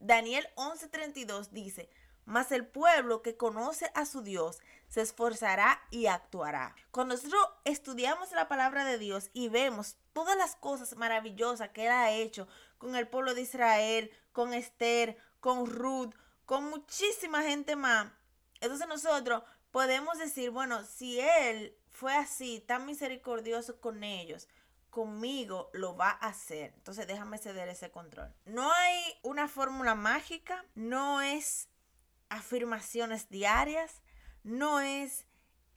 Daniel 0.00 0.48
11:32 0.56 1.50
dice, 1.50 1.90
mas 2.24 2.50
el 2.50 2.66
pueblo 2.66 3.20
que 3.20 3.36
conoce 3.36 3.90
a 3.94 4.06
su 4.06 4.22
Dios 4.22 4.60
se 4.92 5.00
esforzará 5.00 5.80
y 5.90 6.04
actuará. 6.04 6.74
Cuando 6.90 7.14
nosotros 7.14 7.42
estudiamos 7.64 8.30
la 8.32 8.46
palabra 8.46 8.84
de 8.84 8.98
Dios 8.98 9.30
y 9.32 9.48
vemos 9.48 9.96
todas 10.12 10.36
las 10.36 10.54
cosas 10.54 10.94
maravillosas 10.96 11.70
que 11.70 11.86
Él 11.86 11.92
ha 11.92 12.10
hecho 12.10 12.46
con 12.76 12.94
el 12.94 13.08
pueblo 13.08 13.32
de 13.32 13.40
Israel, 13.40 14.10
con 14.32 14.52
Esther, 14.52 15.16
con 15.40 15.64
Ruth, 15.64 16.14
con 16.44 16.68
muchísima 16.68 17.40
gente 17.40 17.74
más, 17.74 18.12
entonces 18.60 18.86
nosotros 18.86 19.42
podemos 19.70 20.18
decir, 20.18 20.50
bueno, 20.50 20.84
si 20.84 21.18
Él 21.18 21.74
fue 21.90 22.14
así, 22.14 22.60
tan 22.60 22.84
misericordioso 22.84 23.80
con 23.80 24.04
ellos, 24.04 24.46
conmigo 24.90 25.70
lo 25.72 25.96
va 25.96 26.10
a 26.10 26.28
hacer. 26.28 26.74
Entonces 26.76 27.06
déjame 27.06 27.38
ceder 27.38 27.70
ese 27.70 27.90
control. 27.90 28.30
No 28.44 28.70
hay 28.70 29.00
una 29.22 29.48
fórmula 29.48 29.94
mágica, 29.94 30.66
no 30.74 31.22
es 31.22 31.70
afirmaciones 32.28 33.30
diarias, 33.30 34.01
no 34.42 34.80
es 34.80 35.26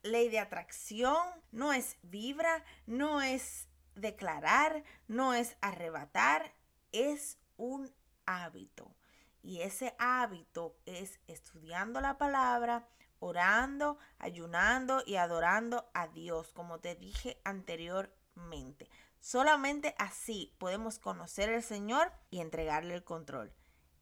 ley 0.02 0.28
de 0.28 0.38
atracción, 0.38 1.16
no 1.52 1.72
es 1.72 1.96
vibra, 2.02 2.64
no 2.86 3.22
es 3.22 3.68
declarar, 3.94 4.84
no 5.08 5.34
es 5.34 5.56
arrebatar, 5.60 6.52
es 6.92 7.38
un 7.56 7.92
hábito. 8.26 8.94
Y 9.42 9.62
ese 9.62 9.94
hábito 9.98 10.76
es 10.86 11.20
estudiando 11.26 12.00
la 12.00 12.18
palabra, 12.18 12.88
orando, 13.20 13.98
ayunando 14.18 15.02
y 15.06 15.16
adorando 15.16 15.88
a 15.94 16.08
Dios, 16.08 16.52
como 16.52 16.80
te 16.80 16.94
dije 16.94 17.40
anteriormente. 17.44 18.88
Solamente 19.20 19.94
así 19.98 20.54
podemos 20.58 20.98
conocer 20.98 21.52
al 21.52 21.62
Señor 21.62 22.12
y 22.30 22.40
entregarle 22.40 22.94
el 22.94 23.04
control. 23.04 23.52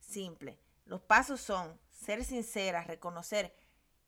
Simple. 0.00 0.58
Los 0.84 1.00
pasos 1.00 1.40
son 1.40 1.80
ser 1.90 2.24
sincera, 2.24 2.84
reconocer 2.84 3.54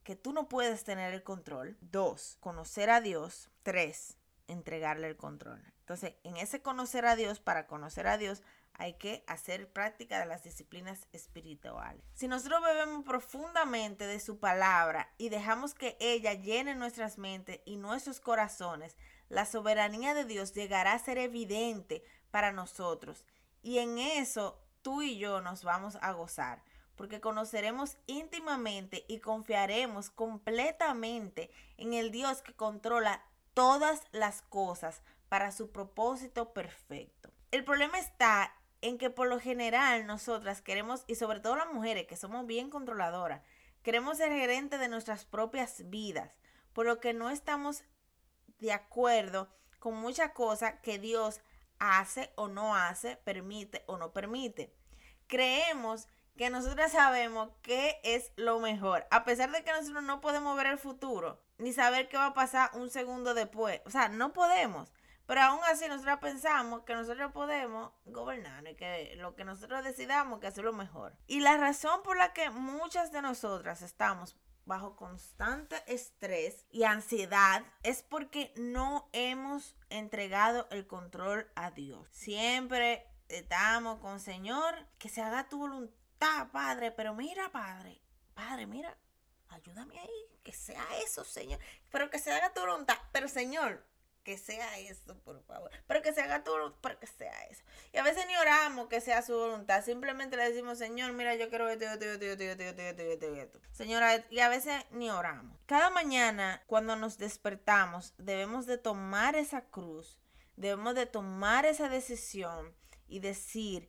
que 0.07 0.15
tú 0.15 0.33
no 0.33 0.49
puedes 0.49 0.85
tener 0.85 1.13
el 1.13 1.25
control. 1.25 1.77
Dos, 1.81 2.37
conocer 2.39 2.91
a 2.91 3.01
Dios. 3.01 3.51
Tres, 3.65 4.17
entregarle 4.47 5.09
el 5.09 5.17
control. 5.17 5.61
Entonces, 5.81 6.15
en 6.23 6.37
ese 6.37 6.63
conocer 6.63 7.07
a 7.07 7.17
Dios, 7.17 7.41
para 7.41 7.67
conocer 7.67 8.07
a 8.07 8.17
Dios, 8.17 8.41
hay 8.75 8.95
que 8.99 9.25
hacer 9.27 9.69
práctica 9.73 10.21
de 10.21 10.27
las 10.27 10.45
disciplinas 10.45 11.09
espirituales. 11.11 12.05
Si 12.15 12.29
nosotros 12.29 12.63
bebemos 12.63 13.05
profundamente 13.05 14.07
de 14.07 14.21
su 14.21 14.39
palabra 14.39 15.13
y 15.19 15.29
dejamos 15.29 15.75
que 15.75 15.97
ella 15.99 16.35
llene 16.35 16.77
nuestras 16.77 17.19
mentes 17.19 17.59
y 17.65 17.77
nuestros 17.77 18.21
corazones, 18.21 18.97
la 19.29 19.45
soberanía 19.45 20.15
de 20.15 20.25
Dios 20.25 20.55
llegará 20.55 20.93
a 20.93 21.01
ser 21.01 21.19
evidente 21.19 22.05
para 22.31 22.53
nosotros. 22.53 23.25
Y 23.61 23.79
en 23.79 23.99
eso 23.99 24.63
tú 24.83 25.03
y 25.03 25.19
yo 25.19 25.41
nos 25.41 25.65
vamos 25.65 25.99
a 26.01 26.13
gozar, 26.13 26.63
porque 26.97 27.21
conoceremos 27.21 27.97
íntimamente 28.07 29.05
y 29.09 29.21
confiaremos 29.21 30.11
completamente 30.11 31.51
en 31.77 31.93
el 31.93 32.11
Dios 32.11 32.43
que 32.43 32.55
controla 32.55 33.25
todas 33.55 34.03
las 34.13 34.43
cosas 34.43 35.03
para 35.29 35.53
su 35.53 35.71
propósito 35.71 36.53
perfecto. 36.53 37.31
El 37.51 37.65
problema 37.65 37.99
está 37.99 38.55
en 38.81 38.99
que 38.99 39.11
por 39.11 39.29
lo 39.29 39.41
general 39.41 40.07
nosotras 40.07 40.63
queremos, 40.63 41.05
y 41.07 41.15
sobre 41.15 41.41
todo 41.41 41.57
las 41.57 41.73
mujeres 41.73 42.07
que 42.07 42.17
somos 42.17 42.47
bien 42.47 42.71
controladoras, 42.71 43.43
queremos 43.83 44.19
ser 44.19 44.33
gerente 44.33 44.79
de 44.79 44.89
nuestras 44.89 45.25
propias 45.25 45.89
vidas, 45.89 46.39
por 46.73 46.87
lo 46.87 47.01
que 47.01 47.15
no 47.15 47.31
estamos 47.31 47.85
de 48.59 48.73
acuerdo 48.73 49.49
con 49.79 49.95
muchas 49.95 50.33
cosas 50.33 50.75
que 50.83 50.99
Dios 50.99 51.41
hace 51.79 52.33
o 52.37 52.49
no 52.49 52.75
hace, 52.75 53.17
permite 53.17 53.85
o 53.87 53.97
no 53.97 54.13
permite. 54.13 54.75
Creemos 55.27 56.09
que 56.37 56.51
nosotras 56.51 56.93
sabemos 56.93 57.51
qué 57.63 58.01
es 58.05 58.33
lo 58.37 58.61
mejor, 58.61 59.07
a 59.11 59.25
pesar 59.25 59.51
de 59.51 59.65
que 59.65 59.73
nosotros 59.73 60.03
no 60.03 60.21
podemos 60.21 60.57
ver 60.57 60.67
el 60.67 60.79
futuro, 60.79 61.43
ni 61.59 61.73
saber 61.73 62.09
qué 62.09 62.17
va 62.17 62.27
a 62.27 62.35
pasar 62.35 62.71
un 62.75 62.91
segundo 62.91 63.35
después. 63.35 63.81
O 63.87 63.91
sea, 63.91 64.09
no 64.09 64.33
podemos. 64.33 64.93
Pero 65.27 65.43
aún 65.43 65.61
así 65.65 65.89
nosotros 65.89 66.19
pensamos 66.21 66.83
que 66.83 66.95
nosotros 66.95 67.33
podemos 67.33 67.91
gobernar 68.05 68.67
y 68.69 68.77
que 68.77 69.15
lo 69.17 69.35
que 69.35 69.45
nosotros 69.45 69.83
decidamos 69.83 70.39
que 70.39 70.47
es 70.47 70.57
lo 70.59 70.73
mejor. 70.73 71.17
Y 71.27 71.41
la 71.41 71.57
razón 71.57 72.03
por 72.05 72.17
la 72.17 72.33
que 72.33 72.51
muchas 72.51 73.11
de 73.11 73.23
nosotras 73.23 73.83
estamos 73.83 74.37
bajo 74.67 74.97
constante 74.97 75.83
estrés 75.87 76.67
y 76.71 76.85
ansiedad 76.85 77.65
es 77.83 78.03
porque 78.03 78.53
no 78.57 79.09
hemos 79.13 79.77
entregado 79.91 80.69
el 80.71 80.87
control 80.87 81.51
a 81.57 81.73
Dios. 81.73 82.09
Siempre 82.13 83.07
estamos 83.29 83.99
con 84.01 84.21
Señor, 84.21 84.75
que 84.99 85.09
se 85.09 85.23
haga 85.23 85.49
tu 85.49 85.59
voluntad, 85.59 86.06
Padre, 86.19 86.91
pero 86.93 87.15
mira, 87.15 87.51
Padre, 87.51 88.01
Padre, 88.35 88.67
mira, 88.67 88.97
ayúdame 89.49 89.99
ahí, 89.99 90.41
que 90.43 90.53
sea 90.53 90.87
eso, 91.05 91.25
Señor, 91.25 91.61
pero 91.91 92.11
que 92.11 92.19
se 92.19 92.33
haga 92.33 92.53
tu 92.53 92.61
voluntad, 92.61 92.97
pero 93.13 93.29
Señor, 93.29 93.85
que 94.27 94.37
sea 94.37 94.77
eso, 94.81 95.17
por 95.21 95.41
favor. 95.45 95.71
Pero 95.87 96.03
que 96.03 96.13
se 96.13 96.21
haga 96.21 96.43
todo, 96.43 96.77
pero 96.81 96.99
que 96.99 97.07
sea 97.07 97.45
eso. 97.45 97.63
Y 97.93 97.99
a 97.99 98.03
veces 98.03 98.27
ni 98.27 98.37
oramos 98.37 98.89
que 98.89 99.01
sea 99.01 99.23
su 99.23 99.33
voluntad. 99.35 99.85
Simplemente 99.85 100.37
le 100.37 100.51
decimos, 100.51 100.79
Señor, 100.79 101.13
mira, 101.13 101.37
yo 101.37 101.49
quiero 101.49 101.69
esto, 101.69 101.85
esto, 101.85 102.07
esto, 102.07 102.25
esto, 102.25 102.43
esto, 102.43 102.83
esto, 102.83 103.03
esto, 103.03 103.35
esto. 103.37 103.61
Señora, 103.71 104.25
y 104.29 104.41
a 104.41 104.49
veces 104.49 104.85
ni 104.91 105.11
oramos. 105.11 105.57
Cada 105.67 105.91
mañana, 105.91 106.61
cuando 106.67 106.97
nos 106.97 107.19
despertamos, 107.19 108.15
debemos 108.19 108.67
de 108.67 108.79
tomar 108.79 109.37
esa 109.37 109.67
cruz. 109.67 110.19
Debemos 110.57 110.97
de 110.97 111.07
tomar 111.07 111.65
esa 111.65 111.89
decisión 111.89 112.75
y 113.07 113.21
decir, 113.21 113.89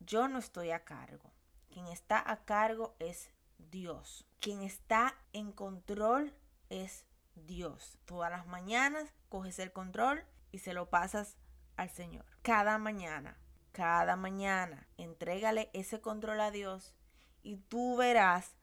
yo 0.00 0.28
no 0.28 0.38
estoy 0.38 0.70
a 0.70 0.86
cargo. 0.86 1.30
Quien 1.78 1.92
está 1.92 2.20
a 2.28 2.44
cargo 2.44 2.96
es 2.98 3.30
Dios. 3.58 4.26
Quien 4.40 4.62
está 4.62 5.14
en 5.32 5.52
control 5.52 6.34
es 6.70 7.06
Dios. 7.36 8.00
Todas 8.04 8.32
las 8.32 8.48
mañanas 8.48 9.14
coges 9.28 9.60
el 9.60 9.72
control 9.72 10.24
y 10.50 10.58
se 10.58 10.72
lo 10.72 10.90
pasas 10.90 11.36
al 11.76 11.88
Señor. 11.88 12.24
Cada 12.42 12.78
mañana, 12.78 13.38
cada 13.70 14.16
mañana, 14.16 14.88
entrégale 14.96 15.70
ese 15.72 16.00
control 16.00 16.40
a 16.40 16.50
Dios 16.50 16.96
y 17.44 17.58
tú 17.58 17.96
verás 17.96 18.56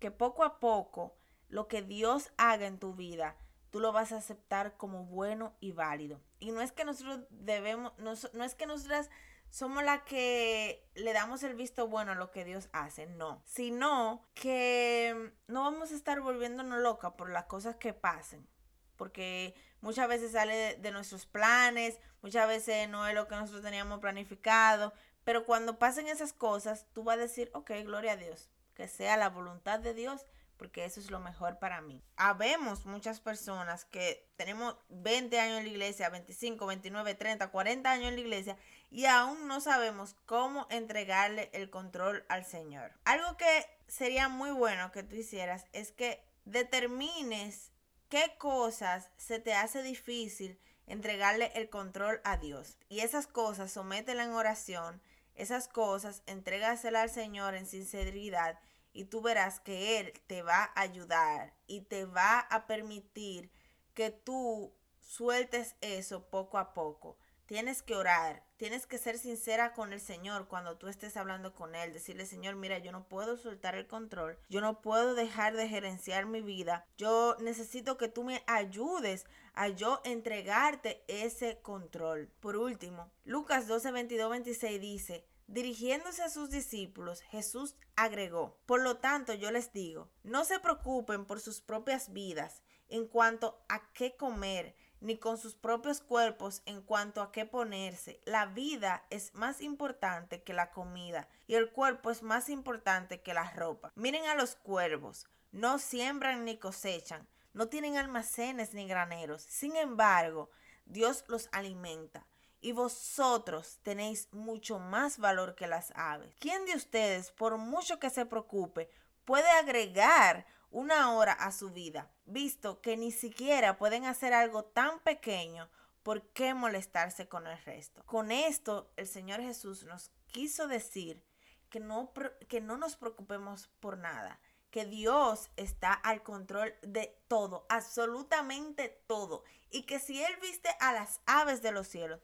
que 0.00 0.10
poco 0.10 0.42
a 0.42 0.58
poco 0.58 1.14
lo 1.50 1.68
que 1.68 1.82
Dios 1.82 2.32
haga 2.38 2.66
en 2.66 2.78
tu 2.78 2.94
vida, 2.94 3.36
tú 3.70 3.80
lo 3.80 3.92
vas 3.92 4.12
a 4.12 4.16
aceptar 4.16 4.78
como 4.78 5.04
bueno 5.04 5.52
y 5.60 5.72
válido. 5.72 6.22
Y 6.38 6.52
no 6.52 6.62
es 6.62 6.72
que 6.72 6.86
nosotros 6.86 7.20
debemos, 7.28 7.92
no, 7.98 8.14
no 8.32 8.44
es 8.44 8.54
que 8.54 8.64
nosotras 8.64 9.10
somos 9.52 9.84
las 9.84 10.02
que 10.04 10.88
le 10.94 11.12
damos 11.12 11.42
el 11.42 11.54
visto 11.54 11.86
bueno 11.86 12.12
a 12.12 12.14
lo 12.14 12.30
que 12.30 12.42
Dios 12.42 12.70
hace, 12.72 13.04
no, 13.04 13.42
sino 13.44 14.26
que 14.32 15.34
no 15.46 15.64
vamos 15.64 15.92
a 15.92 15.94
estar 15.94 16.22
volviéndonos 16.22 16.80
locas 16.80 17.12
por 17.18 17.28
las 17.28 17.44
cosas 17.44 17.76
que 17.76 17.92
pasen, 17.92 18.48
porque 18.96 19.54
muchas 19.82 20.08
veces 20.08 20.32
sale 20.32 20.76
de, 20.76 20.90
nuestros 20.90 21.26
planes, 21.26 22.00
muchas 22.22 22.48
veces 22.48 22.88
no 22.88 23.06
es 23.06 23.14
lo 23.14 23.28
que 23.28 23.36
nosotros 23.36 23.62
teníamos 23.62 24.00
planificado, 24.00 24.94
pero 25.22 25.44
cuando 25.44 25.78
pasen 25.78 26.08
esas 26.08 26.32
cosas, 26.32 26.86
tú 26.94 27.04
vas 27.04 27.18
a 27.18 27.20
decir, 27.20 27.50
ok, 27.52 27.72
gloria 27.84 28.12
a 28.12 28.16
Dios, 28.16 28.48
que 28.72 28.88
sea 28.88 29.18
la 29.18 29.28
voluntad 29.28 29.80
de 29.80 29.92
Dios 29.92 30.24
porque 30.62 30.84
eso 30.84 31.00
es 31.00 31.10
lo 31.10 31.18
mejor 31.18 31.58
para 31.58 31.80
mí. 31.80 32.04
Habemos 32.14 32.86
muchas 32.86 33.18
personas 33.18 33.84
que 33.84 34.30
tenemos 34.36 34.76
20 34.90 35.40
años 35.40 35.58
en 35.58 35.64
la 35.64 35.70
iglesia, 35.70 36.08
25, 36.08 36.66
29, 36.66 37.16
30, 37.16 37.50
40 37.50 37.90
años 37.90 38.08
en 38.10 38.14
la 38.14 38.20
iglesia 38.20 38.56
y 38.88 39.06
aún 39.06 39.48
no 39.48 39.60
sabemos 39.60 40.14
cómo 40.24 40.68
entregarle 40.70 41.50
el 41.52 41.68
control 41.68 42.24
al 42.28 42.44
Señor. 42.44 42.92
Algo 43.02 43.36
que 43.36 43.66
sería 43.88 44.28
muy 44.28 44.52
bueno 44.52 44.92
que 44.92 45.02
tú 45.02 45.16
hicieras 45.16 45.66
es 45.72 45.90
que 45.90 46.24
determines 46.44 47.72
qué 48.08 48.36
cosas 48.38 49.10
se 49.16 49.40
te 49.40 49.54
hace 49.54 49.82
difícil 49.82 50.60
entregarle 50.86 51.50
el 51.56 51.70
control 51.70 52.20
a 52.22 52.36
Dios. 52.36 52.78
Y 52.88 53.00
esas 53.00 53.26
cosas 53.26 53.72
sométela 53.72 54.22
en 54.22 54.30
oración, 54.30 55.02
esas 55.34 55.66
cosas 55.66 56.22
entrégasela 56.26 57.02
al 57.02 57.10
Señor 57.10 57.56
en 57.56 57.66
sinceridad 57.66 58.60
y 58.92 59.06
tú 59.06 59.20
verás 59.20 59.60
que 59.60 59.98
Él 60.00 60.12
te 60.26 60.42
va 60.42 60.64
a 60.74 60.80
ayudar 60.80 61.54
y 61.66 61.82
te 61.82 62.04
va 62.04 62.40
a 62.40 62.66
permitir 62.66 63.50
que 63.94 64.10
tú 64.10 64.72
sueltes 65.00 65.76
eso 65.80 66.28
poco 66.28 66.58
a 66.58 66.74
poco. 66.74 67.16
Tienes 67.46 67.82
que 67.82 67.96
orar, 67.96 68.44
tienes 68.56 68.86
que 68.86 68.96
ser 68.96 69.18
sincera 69.18 69.74
con 69.74 69.92
el 69.92 70.00
Señor 70.00 70.48
cuando 70.48 70.78
tú 70.78 70.88
estés 70.88 71.16
hablando 71.18 71.52
con 71.54 71.74
Él. 71.74 71.92
Decirle, 71.92 72.24
Señor, 72.24 72.54
mira, 72.54 72.78
yo 72.78 72.92
no 72.92 73.08
puedo 73.08 73.36
soltar 73.36 73.74
el 73.74 73.86
control, 73.86 74.38
yo 74.48 74.60
no 74.62 74.80
puedo 74.80 75.14
dejar 75.14 75.54
de 75.54 75.68
gerenciar 75.68 76.24
mi 76.24 76.40
vida. 76.40 76.86
Yo 76.96 77.36
necesito 77.40 77.98
que 77.98 78.08
tú 78.08 78.24
me 78.24 78.42
ayudes 78.46 79.26
a 79.54 79.68
yo 79.68 80.00
entregarte 80.04 81.04
ese 81.08 81.60
control. 81.60 82.30
Por 82.40 82.56
último, 82.56 83.10
Lucas 83.24 83.68
12, 83.68 83.90
22, 83.90 84.30
26 84.30 84.80
dice, 84.80 85.26
Dirigiéndose 85.46 86.22
a 86.22 86.30
sus 86.30 86.50
discípulos, 86.50 87.20
Jesús 87.22 87.76
agregó, 87.96 88.58
Por 88.66 88.82
lo 88.82 88.98
tanto 88.98 89.34
yo 89.34 89.50
les 89.50 89.72
digo, 89.72 90.10
no 90.22 90.44
se 90.44 90.60
preocupen 90.60 91.24
por 91.24 91.40
sus 91.40 91.60
propias 91.60 92.12
vidas 92.12 92.62
en 92.88 93.06
cuanto 93.06 93.64
a 93.68 93.92
qué 93.92 94.16
comer, 94.16 94.76
ni 95.02 95.18
con 95.18 95.36
sus 95.36 95.54
propios 95.54 96.00
cuerpos 96.00 96.62
en 96.64 96.80
cuanto 96.80 97.22
a 97.22 97.32
qué 97.32 97.44
ponerse. 97.44 98.20
La 98.24 98.46
vida 98.46 99.04
es 99.10 99.34
más 99.34 99.60
importante 99.60 100.42
que 100.42 100.52
la 100.52 100.70
comida 100.70 101.28
y 101.46 101.54
el 101.54 101.70
cuerpo 101.70 102.10
es 102.10 102.22
más 102.22 102.48
importante 102.48 103.20
que 103.20 103.34
la 103.34 103.50
ropa. 103.50 103.92
Miren 103.96 104.26
a 104.26 104.34
los 104.34 104.54
cuervos, 104.54 105.26
no 105.50 105.78
siembran 105.78 106.44
ni 106.44 106.56
cosechan, 106.56 107.26
no 107.52 107.68
tienen 107.68 107.96
almacenes 107.96 108.74
ni 108.74 108.86
graneros. 108.86 109.42
Sin 109.42 109.76
embargo, 109.76 110.50
Dios 110.86 111.24
los 111.28 111.48
alimenta. 111.52 112.26
Y 112.62 112.72
vosotros 112.72 113.80
tenéis 113.82 114.32
mucho 114.32 114.78
más 114.78 115.18
valor 115.18 115.54
que 115.54 115.66
las 115.66 115.92
aves. 115.94 116.34
¿Quién 116.38 116.64
de 116.64 116.76
ustedes, 116.76 117.30
por 117.32 117.58
mucho 117.58 117.98
que 117.98 118.08
se 118.08 118.24
preocupe, 118.24 118.88
puede 119.26 119.50
agregar 119.50 120.46
una 120.72 121.12
hora 121.12 121.32
a 121.32 121.52
su 121.52 121.70
vida, 121.70 122.10
visto 122.24 122.80
que 122.80 122.96
ni 122.96 123.12
siquiera 123.12 123.76
pueden 123.76 124.06
hacer 124.06 124.32
algo 124.32 124.64
tan 124.64 125.00
pequeño, 125.00 125.68
¿por 126.02 126.22
qué 126.32 126.54
molestarse 126.54 127.28
con 127.28 127.46
el 127.46 127.58
resto? 127.64 128.02
Con 128.06 128.32
esto, 128.32 128.90
el 128.96 129.06
Señor 129.06 129.40
Jesús 129.40 129.84
nos 129.84 130.10
quiso 130.28 130.66
decir 130.66 131.22
que 131.68 131.78
no, 131.78 132.12
que 132.48 132.60
no 132.60 132.76
nos 132.76 132.96
preocupemos 132.96 133.68
por 133.80 133.98
nada, 133.98 134.40
que 134.70 134.86
Dios 134.86 135.50
está 135.56 135.92
al 135.92 136.22
control 136.22 136.74
de 136.82 137.18
todo, 137.28 137.66
absolutamente 137.68 138.88
todo, 139.06 139.44
y 139.70 139.82
que 139.82 139.98
si 139.98 140.22
Él 140.22 140.32
viste 140.40 140.70
a 140.80 140.92
las 140.92 141.20
aves 141.26 141.60
de 141.60 141.72
los 141.72 141.86
cielos, 141.86 142.20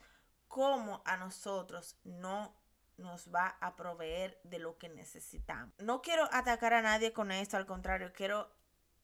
como 0.48 1.02
a 1.04 1.16
nosotros 1.16 1.98
no 2.04 2.54
nos 2.96 3.32
va 3.32 3.56
a 3.60 3.76
proveer 3.76 4.40
de 4.42 4.58
lo 4.58 4.76
que 4.76 4.88
necesitamos. 4.88 5.72
No 5.78 6.02
quiero 6.02 6.28
atacar 6.32 6.74
a 6.74 6.82
nadie 6.82 7.12
con 7.12 7.30
esto, 7.30 7.56
al 7.56 7.66
contrario, 7.66 8.12
quiero 8.12 8.50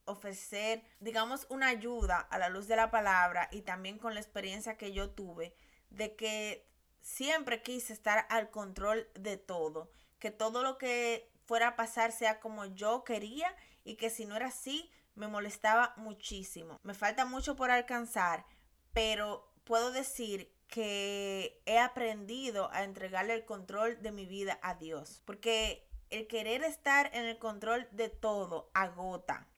ofrecer, 0.05 0.83
digamos, 1.01 1.47
una 1.49 1.69
ayuda 1.69 2.19
a 2.19 2.39
la 2.39 2.49
luz 2.49 2.67
de 2.67 2.77
la 2.77 2.91
palabra 2.91 3.49
y 3.53 3.63
también 3.63 3.99
con 3.99 4.15
la 4.15 4.21
experiencia 4.21 4.77
que 4.77 4.93
yo 4.93 5.11
tuve 5.11 5.55
de 5.91 6.17
que 6.17 6.69
siempre 7.01 7.63
quise 7.63 7.93
estar 7.93 8.27
al 8.31 8.51
control 8.51 9.09
de 9.15 9.37
todo, 9.37 9.91
que 10.19 10.31
todo 10.31 10.63
lo 10.63 10.79
que 10.79 11.31
fuera 11.45 11.69
a 11.69 11.77
pasar 11.77 12.13
sea 12.13 12.41
como 12.41 12.65
yo 12.65 13.05
quería 13.05 13.55
y 13.85 13.97
que 13.97 14.11
si 14.11 14.25
no 14.25 14.37
era 14.37 14.47
así 14.47 14.91
me 15.15 15.29
molestaba 15.29 15.95
muchísimo. 15.97 16.81
Me 16.83 16.95
falta 16.95 17.25
mucho 17.25 17.57
por 17.57 17.71
alcanzar, 17.71 18.45
pero 18.93 19.53
puedo 19.65 19.93
decir 19.93 20.54
que 20.69 21.63
he 21.67 21.79
aprendido 21.79 22.71
a 22.73 22.85
entregarle 22.85 23.35
el 23.35 23.45
control 23.45 24.01
de 24.03 24.13
mi 24.13 24.27
vida 24.27 24.59
a 24.63 24.75
Dios. 24.75 25.23
Porque 25.25 25.89
el 26.11 26.27
querer 26.27 26.63
estar 26.65 27.11
en 27.15 27.25
el 27.25 27.39
control 27.39 27.89
de 27.93 28.09
todo 28.09 28.71
agota. 28.75 29.49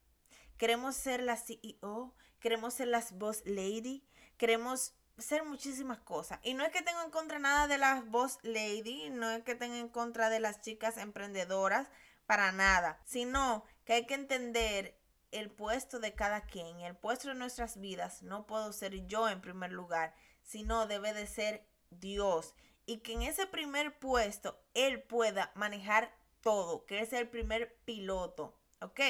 Queremos 0.56 0.96
ser 0.96 1.22
la 1.22 1.36
CEO, 1.36 2.14
queremos 2.40 2.74
ser 2.74 2.88
las 2.88 3.12
boss 3.12 3.42
lady, 3.44 4.06
queremos 4.38 4.94
ser 5.18 5.44
muchísimas 5.44 5.98
cosas. 6.00 6.38
Y 6.42 6.54
no 6.54 6.64
es 6.64 6.72
que 6.72 6.82
tengo 6.82 7.02
en 7.02 7.10
contra 7.10 7.38
nada 7.38 7.66
de 7.66 7.78
las 7.78 8.06
boss 8.06 8.38
lady, 8.42 9.10
no 9.10 9.30
es 9.30 9.42
que 9.42 9.54
tenga 9.54 9.78
en 9.78 9.88
contra 9.88 10.30
de 10.30 10.40
las 10.40 10.60
chicas 10.60 10.96
emprendedoras, 10.96 11.88
para 12.26 12.52
nada, 12.52 13.00
sino 13.04 13.64
que 13.84 13.94
hay 13.94 14.06
que 14.06 14.14
entender 14.14 14.98
el 15.30 15.50
puesto 15.50 16.00
de 16.00 16.14
cada 16.14 16.42
quien, 16.42 16.80
el 16.80 16.96
puesto 16.96 17.28
de 17.28 17.34
nuestras 17.34 17.78
vidas. 17.80 18.22
No 18.22 18.46
puedo 18.46 18.72
ser 18.72 19.06
yo 19.06 19.28
en 19.28 19.40
primer 19.40 19.72
lugar, 19.72 20.14
sino 20.46 20.86
debe 20.86 21.12
de 21.12 21.26
ser 21.26 21.66
Dios. 21.90 22.54
Y 22.86 22.98
que 22.98 23.12
en 23.12 23.22
ese 23.22 23.46
primer 23.46 23.98
puesto 23.98 24.58
Él 24.72 25.02
pueda 25.02 25.52
manejar 25.54 26.10
todo, 26.40 26.86
que 26.86 27.00
es 27.00 27.12
el 27.12 27.28
primer 27.28 27.76
piloto, 27.84 28.56
¿ok? 28.80 29.00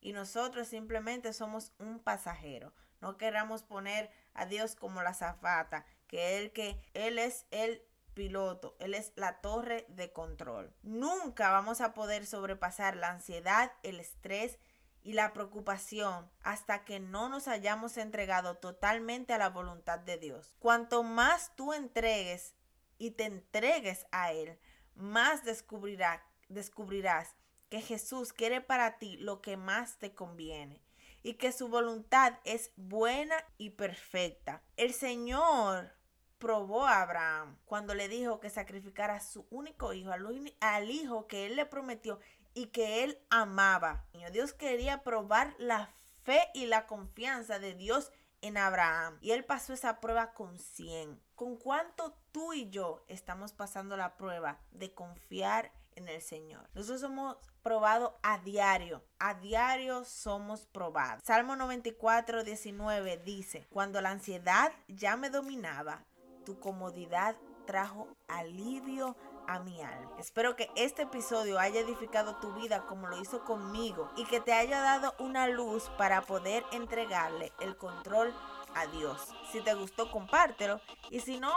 Y 0.00 0.12
nosotros 0.12 0.66
simplemente 0.66 1.32
somos 1.32 1.72
un 1.78 2.00
pasajero. 2.00 2.72
No 3.00 3.18
queramos 3.18 3.62
poner 3.62 4.10
a 4.34 4.46
Dios 4.46 4.74
como 4.74 5.02
la 5.02 5.14
zafata, 5.14 5.84
que 6.06 6.38
él 6.38 6.52
que 6.52 6.80
Él 6.94 7.18
es 7.18 7.46
el 7.50 7.82
piloto, 8.14 8.76
Él 8.80 8.94
es 8.94 9.12
la 9.16 9.40
torre 9.40 9.86
de 9.88 10.12
control. 10.12 10.74
Nunca 10.82 11.50
vamos 11.50 11.80
a 11.80 11.94
poder 11.94 12.26
sobrepasar 12.26 12.96
la 12.96 13.10
ansiedad, 13.10 13.72
el 13.82 14.00
estrés 14.00 14.58
y 15.02 15.14
la 15.14 15.32
preocupación 15.32 16.30
hasta 16.42 16.84
que 16.84 17.00
no 17.00 17.28
nos 17.28 17.48
hayamos 17.48 17.96
entregado 17.96 18.56
totalmente 18.56 19.32
a 19.32 19.38
la 19.38 19.48
voluntad 19.48 19.98
de 19.98 20.18
Dios. 20.18 20.52
Cuanto 20.58 21.02
más 21.02 21.54
tú 21.56 21.72
entregues 21.72 22.54
y 22.98 23.12
te 23.12 23.24
entregues 23.24 24.06
a 24.12 24.32
Él, 24.32 24.58
más 24.94 25.44
descubrirá, 25.44 26.26
descubrirás 26.48 27.34
que 27.70 27.80
Jesús 27.80 28.32
quiere 28.32 28.60
para 28.60 28.98
ti 28.98 29.16
lo 29.16 29.40
que 29.40 29.56
más 29.56 29.98
te 29.98 30.12
conviene 30.12 30.82
y 31.22 31.34
que 31.34 31.52
su 31.52 31.68
voluntad 31.68 32.38
es 32.44 32.72
buena 32.76 33.36
y 33.58 33.70
perfecta. 33.70 34.62
El 34.76 34.92
Señor 34.92 35.92
probó 36.38 36.86
a 36.86 37.02
Abraham 37.02 37.58
cuando 37.66 37.94
le 37.94 38.08
dijo 38.08 38.40
que 38.40 38.50
sacrificara 38.50 39.16
a 39.16 39.20
su 39.20 39.46
único 39.50 39.92
hijo, 39.92 40.10
al, 40.10 40.26
al 40.60 40.90
hijo 40.90 41.26
que 41.26 41.46
él 41.46 41.56
le 41.56 41.66
prometió 41.66 42.18
y 42.54 42.66
que 42.66 43.04
él 43.04 43.18
amaba. 43.30 44.04
Dios 44.32 44.52
quería 44.52 45.02
probar 45.02 45.54
la 45.58 45.90
fe 46.22 46.48
y 46.54 46.66
la 46.66 46.86
confianza 46.86 47.58
de 47.58 47.74
Dios 47.74 48.12
en 48.42 48.56
Abraham. 48.56 49.18
Y 49.20 49.32
él 49.32 49.44
pasó 49.44 49.72
esa 49.72 50.00
prueba 50.00 50.32
con 50.32 50.58
100. 50.58 51.20
¿Con 51.34 51.56
cuánto 51.56 52.14
tú 52.32 52.52
y 52.52 52.70
yo 52.70 53.04
estamos 53.08 53.52
pasando 53.52 53.96
la 53.96 54.16
prueba 54.16 54.60
de 54.72 54.92
confiar 54.94 55.72
en 55.96 56.08
el 56.08 56.20
Señor? 56.22 56.68
Nosotros 56.74 57.00
somos 57.00 57.36
probados 57.62 58.12
a 58.22 58.38
diario. 58.38 59.02
A 59.18 59.34
diario 59.34 60.04
somos 60.04 60.66
probados. 60.66 61.22
Salmo 61.24 61.56
94, 61.56 62.44
19 62.44 63.18
dice, 63.18 63.66
cuando 63.70 64.00
la 64.00 64.10
ansiedad 64.10 64.72
ya 64.88 65.16
me 65.16 65.30
dominaba, 65.30 66.04
tu 66.44 66.58
comodidad 66.58 67.36
trajo 67.66 68.08
alivio 68.26 69.16
a 69.46 69.60
mi 69.60 69.80
alma. 69.82 70.10
Espero 70.18 70.56
que 70.56 70.70
este 70.76 71.02
episodio 71.02 71.58
haya 71.58 71.80
edificado 71.80 72.36
tu 72.36 72.52
vida 72.54 72.86
como 72.86 73.08
lo 73.08 73.20
hizo 73.20 73.44
conmigo 73.44 74.10
y 74.16 74.24
que 74.24 74.40
te 74.40 74.52
haya 74.52 74.80
dado 74.80 75.14
una 75.18 75.46
luz 75.48 75.90
para 75.98 76.22
poder 76.22 76.64
entregarle 76.72 77.52
el 77.60 77.76
control 77.76 78.34
a 78.74 78.86
Dios. 78.86 79.28
Si 79.52 79.60
te 79.60 79.74
gustó, 79.74 80.10
compártelo. 80.10 80.80
Y 81.10 81.20
si 81.20 81.38
no, 81.38 81.52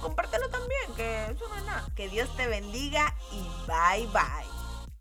compártelo 0.00 0.48
también, 0.50 0.94
que 0.96 1.26
eso 1.26 1.48
no 1.48 1.56
es 1.56 1.64
nada. 1.64 1.86
Que 1.96 2.08
Dios 2.08 2.34
te 2.36 2.46
bendiga 2.46 3.14
y 3.32 3.42
bye 3.66 4.06
bye. 4.12 4.63